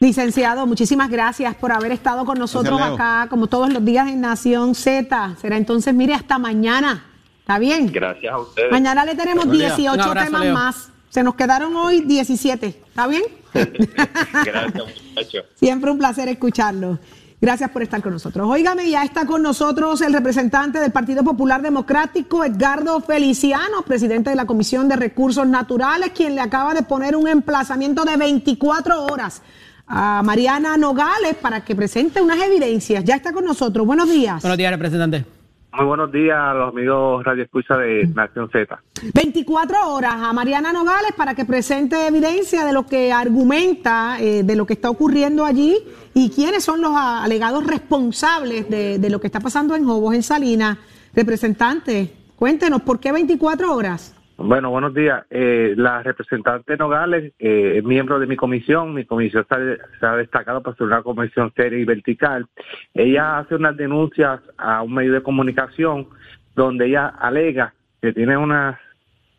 [0.00, 4.74] Licenciado, muchísimas gracias por haber estado con nosotros acá, como todos los días en Nación
[4.74, 5.36] Z.
[5.36, 7.09] Será entonces, mire, hasta mañana.
[7.50, 7.90] ¿Está bien?
[7.92, 8.70] Gracias a ustedes.
[8.70, 10.88] Mañana le tenemos 18 temas más.
[11.08, 12.64] Se nos quedaron hoy 17.
[12.64, 13.24] ¿Está bien?
[13.52, 15.46] gracias, muchachos.
[15.56, 17.00] Siempre un placer escucharlo.
[17.40, 18.48] Gracias por estar con nosotros.
[18.48, 24.36] Óigame, ya está con nosotros el representante del Partido Popular Democrático, Edgardo Feliciano, presidente de
[24.36, 29.42] la Comisión de Recursos Naturales, quien le acaba de poner un emplazamiento de 24 horas
[29.88, 33.04] a Mariana Nogales para que presente unas evidencias.
[33.04, 33.84] Ya está con nosotros.
[33.84, 34.40] Buenos días.
[34.40, 35.39] Buenos días, representante.
[35.72, 38.82] Muy buenos días a los amigos Radio Escucha de Nación Z.
[39.14, 44.56] 24 horas a Mariana Nogales para que presente evidencia de lo que argumenta, eh, de
[44.56, 45.78] lo que está ocurriendo allí
[46.12, 50.24] y quiénes son los alegados responsables de, de lo que está pasando en Jobos, en
[50.24, 50.76] Salinas.
[51.14, 54.19] Representante, cuéntenos, ¿por qué 24 horas?
[54.42, 55.26] Bueno, buenos días.
[55.28, 58.94] Eh, la representante Nogales eh, es miembro de mi comisión.
[58.94, 62.46] Mi comisión se ha destacado por ser una comisión seria y vertical.
[62.94, 66.08] Ella hace unas denuncias a un medio de comunicación
[66.56, 68.80] donde ella alega que tiene una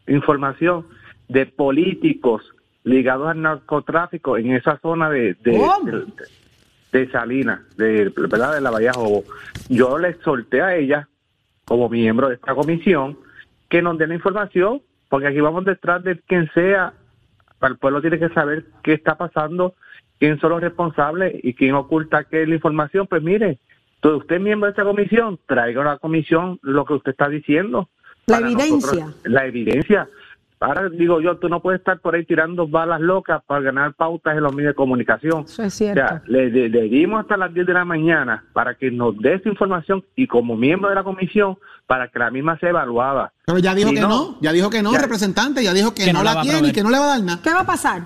[0.05, 0.85] información
[1.27, 2.43] de políticos
[2.83, 6.05] ligados al narcotráfico en esa zona de, de,
[6.91, 8.53] de, Salinas, de, ¿verdad?
[8.53, 9.23] de la Bahía Jobo.
[9.67, 11.07] Yo le exhorté a ella,
[11.65, 13.17] como miembro de esta comisión,
[13.67, 16.93] que nos dé la información porque aquí vamos detrás de quien sea,
[17.63, 19.75] el pueblo tiene que saber qué está pasando,
[20.17, 23.07] quién son los responsables y quién oculta qué es la información.
[23.07, 23.59] Pues mire,
[24.01, 27.89] usted es miembro de esta comisión, traiga a la comisión lo que usted está diciendo.
[28.25, 29.07] La evidencia.
[29.25, 30.07] la evidencia.
[30.61, 34.37] Ahora digo yo, tú no puedes estar por ahí tirando balas locas para ganar pautas
[34.37, 35.45] en los medios de comunicación.
[35.45, 36.03] Eso es cierto.
[36.03, 39.49] O sea, le, dimos hasta las 10 de la mañana para que nos dé esa
[39.49, 41.57] información y como miembro de la comisión,
[41.87, 43.33] para que la misma sea evaluada.
[43.43, 46.43] Pero ya dijo que no, ya dijo que no, representante, ya dijo que, no, la,
[46.43, 47.41] tiene y que no le va a dar nada.
[47.41, 48.03] ¿Qué va a pasar?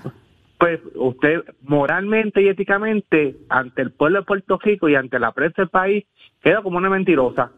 [0.58, 5.60] Pues usted moralmente y éticamente, ante el pueblo de Puerto Rico y ante la prensa
[5.60, 6.06] del país,
[6.40, 7.50] queda como una mentirosa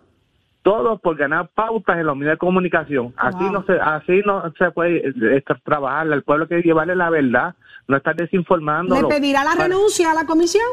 [0.68, 3.14] todo por ganar pautas en los medios de comunicación.
[3.16, 6.06] Así no se así no se puede eh, trabajar.
[6.08, 7.54] El pueblo que llevarle la verdad,
[7.86, 8.94] no estar desinformando.
[8.94, 10.66] ¿Le pedirá la renuncia a la comisión?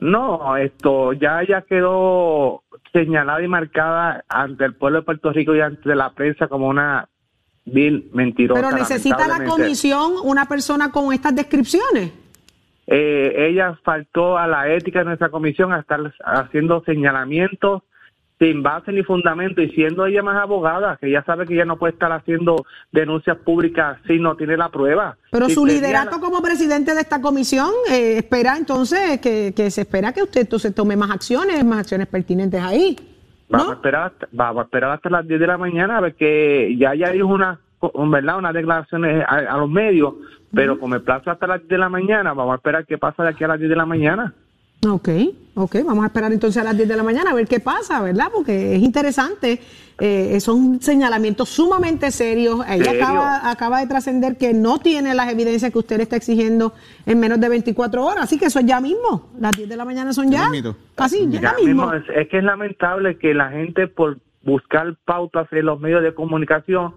[0.00, 5.60] No, esto ya ya quedó señalada y marcada ante el pueblo de Puerto Rico y
[5.60, 7.08] ante la prensa como una
[7.64, 8.60] vil mentirosa.
[8.60, 12.12] Pero necesita la comisión una persona con estas descripciones.
[12.88, 17.84] Eh, ella faltó a la ética de nuestra comisión a estar haciendo señalamientos
[18.40, 21.76] sin base ni fundamento y siendo ella más abogada, que ella sabe que ella no
[21.76, 25.18] puede estar haciendo denuncias públicas si no tiene la prueba.
[25.30, 30.22] Pero su liderato como presidente de esta comisión eh, espera entonces que, se espera que
[30.22, 32.96] usted entonces tome más acciones, más acciones pertinentes ahí.
[33.50, 36.14] Vamos a esperar hasta, vamos a esperar hasta las 10 de la mañana a ver
[36.14, 37.60] que ya ya dijo una
[38.10, 40.14] verdad unas declaraciones a, los medios,
[40.52, 43.22] pero como el plazo hasta las 10 de la mañana, vamos a esperar qué pasa
[43.22, 44.32] de aquí a las 10 de la mañana.
[44.88, 45.08] Ok,
[45.62, 48.00] ok, vamos a esperar entonces a las 10 de la mañana a ver qué pasa,
[48.00, 48.26] ¿verdad?
[48.32, 49.60] Porque es interesante,
[49.98, 52.60] eh, son señalamientos sumamente serios.
[52.68, 56.72] Ella acaba, acaba de trascender que no tiene las evidencias que usted le está exigiendo
[57.06, 59.84] en menos de 24 horas, así que eso es ya mismo, las 10 de la
[59.84, 60.50] mañana son ya.
[60.96, 61.92] Así, ya, mismo.
[61.92, 66.14] Es, es que es lamentable que la gente por buscar pautas en los medios de
[66.14, 66.94] comunicación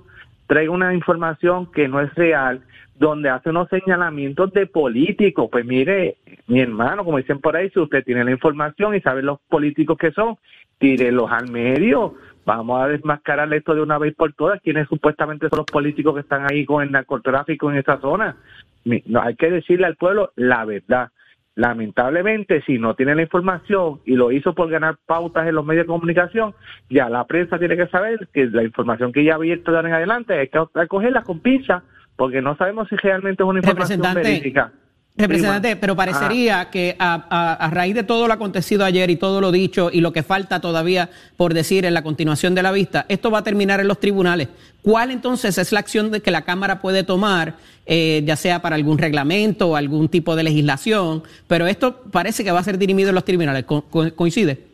[0.48, 2.62] traiga una información que no es real
[2.96, 5.50] donde hace unos señalamientos de políticos.
[5.52, 6.18] Pues mire,
[6.48, 9.98] mi hermano, como dicen por ahí, si usted tiene la información y sabe los políticos
[9.98, 10.38] que son,
[10.78, 12.16] tírelos al medio.
[12.46, 14.62] Vamos a desmascarar esto de una vez por todas.
[14.62, 18.36] ¿Quiénes supuestamente son los políticos que están ahí con el narcotráfico en esa zona?
[18.84, 21.10] No, hay que decirle al pueblo la verdad.
[21.56, 25.84] Lamentablemente, si no tiene la información y lo hizo por ganar pautas en los medios
[25.84, 26.56] de comunicación,
[26.90, 29.90] ya la prensa tiene que saber que la información que ya ha abierto de ahora
[29.90, 31.84] en adelante es que cogerla con pinza
[32.16, 34.72] porque no sabemos si realmente es una información verídica.
[35.16, 39.42] Representante, pero parecería que a, a- a raíz de todo lo acontecido ayer y todo
[39.42, 43.06] lo dicho y lo que falta todavía por decir en la continuación de la vista,
[43.10, 44.48] esto va a terminar en los tribunales.
[44.82, 48.76] ¿Cuál entonces es la acción de que la Cámara puede tomar, eh, ya sea para
[48.76, 51.22] algún reglamento o algún tipo de legislación?
[51.48, 53.66] Pero esto parece que va a ser dirimido en los tribunales.
[53.66, 54.73] Co- co- ¿Coincide?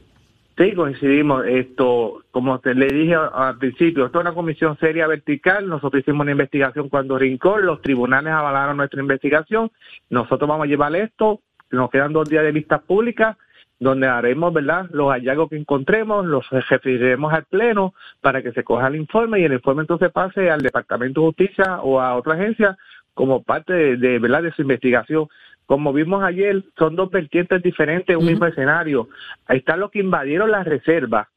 [0.60, 1.46] Sí, coincidimos.
[1.46, 5.70] Esto, como te le dije al principio, esto es una comisión seria vertical.
[5.70, 9.72] Nosotros hicimos una investigación cuando rincón, los tribunales avalaron nuestra investigación.
[10.10, 11.40] Nosotros vamos a llevar esto.
[11.72, 13.38] Nos quedan dos días de vistas públicas
[13.80, 18.88] donde haremos, ¿verdad?, los hallazgos que encontremos, los referiremos al Pleno para que se coja
[18.88, 22.78] el informe y el informe entonces pase al Departamento de Justicia o a otra agencia
[23.14, 25.30] como parte de, ¿verdad?, de su investigación.
[25.70, 29.08] Como vimos ayer, son dos vertientes diferentes, un mismo escenario.
[29.46, 31.28] Ahí están los que invadieron las reservas.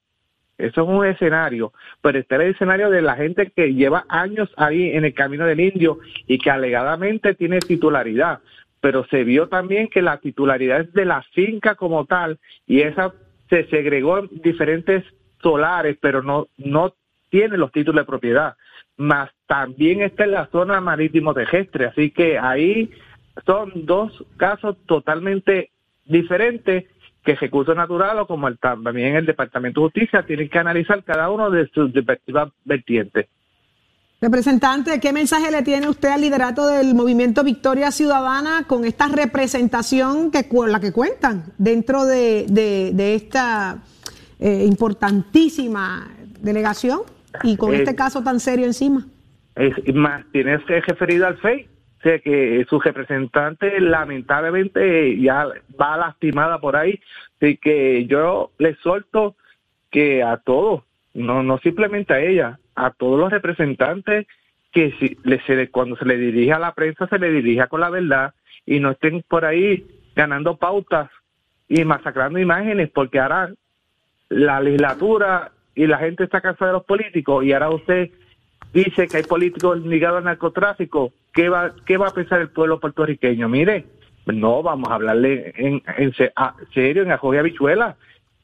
[0.56, 4.88] Eso es un escenario, pero está el escenario de la gente que lleva años ahí
[4.92, 8.40] en el camino del indio y que alegadamente tiene titularidad,
[8.80, 13.12] pero se vio también que la titularidad es de la finca como tal y esa
[13.50, 15.04] se segregó en diferentes
[15.42, 16.94] solares, pero no, no
[17.28, 18.56] tiene los títulos de propiedad.
[18.96, 22.90] Más también está en la zona marítimo terrestre, así que ahí
[23.46, 25.70] son dos casos totalmente
[26.04, 26.84] diferentes
[27.24, 31.30] que Recursos Natural o como el, también el Departamento de Justicia tienen que analizar cada
[31.30, 33.26] uno de sus respectivas vertientes.
[34.20, 40.30] Representante, ¿qué mensaje le tiene usted al liderato del movimiento Victoria Ciudadana con esta representación
[40.30, 43.82] que con la que cuentan dentro de, de- de esta
[44.38, 46.08] eh, importantísima
[46.40, 47.00] delegación
[47.42, 49.06] y con Eh, este caso tan serio encima?
[49.56, 51.66] Es, más, tienes que referido al FEI,
[52.02, 55.46] o sea que su representante lamentablemente ya
[55.80, 56.98] va lastimada por ahí,
[57.36, 59.36] así que yo le suelto
[59.88, 60.82] que a todos,
[61.14, 64.26] no, no simplemente a ella, a todos los representantes
[64.72, 67.80] que si, le, se cuando se le dirige a la prensa se le dirija con
[67.80, 68.34] la verdad
[68.66, 69.86] y no estén por ahí
[70.16, 71.08] ganando pautas
[71.68, 73.52] y masacrando imágenes, porque ahora
[74.28, 78.10] la legislatura y la gente está cansada de los políticos y ahora usted
[78.72, 82.80] dice que hay políticos ligados al narcotráfico, ¿qué va, qué va a pensar el pueblo
[82.80, 83.48] puertorriqueño?
[83.48, 83.86] Mire,
[84.26, 87.96] no, vamos a hablarle en, en a- serio, en ajoya habichuela.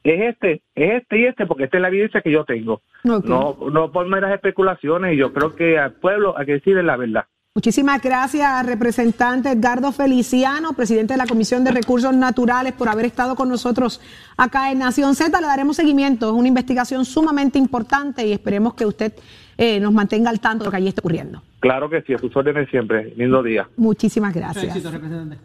[0.03, 2.81] Es este, es este y este, porque esta es la evidencia que yo tengo.
[3.07, 3.25] Ok.
[3.25, 6.95] No, no por meras especulaciones, y yo creo que al pueblo hay que decirle la
[6.95, 7.25] verdad.
[7.55, 13.35] Muchísimas gracias, representante Edgardo Feliciano, presidente de la Comisión de Recursos Naturales, por haber estado
[13.35, 13.99] con nosotros
[14.37, 15.41] acá en Nación Z.
[15.41, 16.27] Le daremos seguimiento.
[16.27, 19.13] Es una investigación sumamente importante y esperemos que usted
[19.61, 21.41] eh, nos mantenga al tanto de lo que allí está ocurriendo.
[21.59, 23.13] Claro que sí, a sus órdenes siempre.
[23.17, 23.67] Lindo día.
[23.75, 24.81] Muchísimas gracias.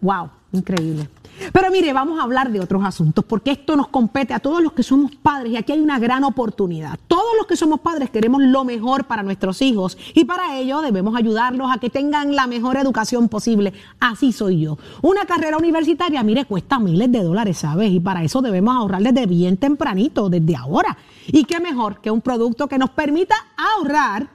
[0.00, 1.08] Wow, increíble.
[1.52, 4.72] Pero mire, vamos a hablar de otros asuntos, porque esto nos compete a todos los
[4.72, 6.96] que somos padres y aquí hay una gran oportunidad.
[7.08, 11.16] Todos los que somos padres queremos lo mejor para nuestros hijos y para ello debemos
[11.16, 13.72] ayudarlos a que tengan la mejor educación posible.
[13.98, 14.78] Así soy yo.
[15.02, 17.90] Una carrera universitaria, mire, cuesta miles de dólares, ¿sabes?
[17.90, 20.96] Y para eso debemos ahorrar desde bien tempranito, desde ahora.
[21.28, 24.28] Y qué mejor que un producto que nos permita ahorrar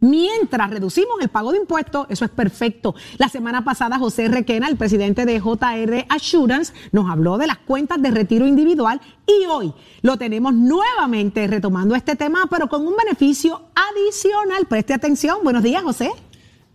[0.00, 2.94] Mientras reducimos el pago de impuestos, eso es perfecto.
[3.18, 8.00] La semana pasada José Requena, el presidente de JR Assurance, nos habló de las cuentas
[8.00, 13.60] de retiro individual y hoy lo tenemos nuevamente retomando este tema, pero con un beneficio
[13.74, 14.66] adicional.
[14.66, 15.38] Preste atención.
[15.44, 16.10] Buenos días, José.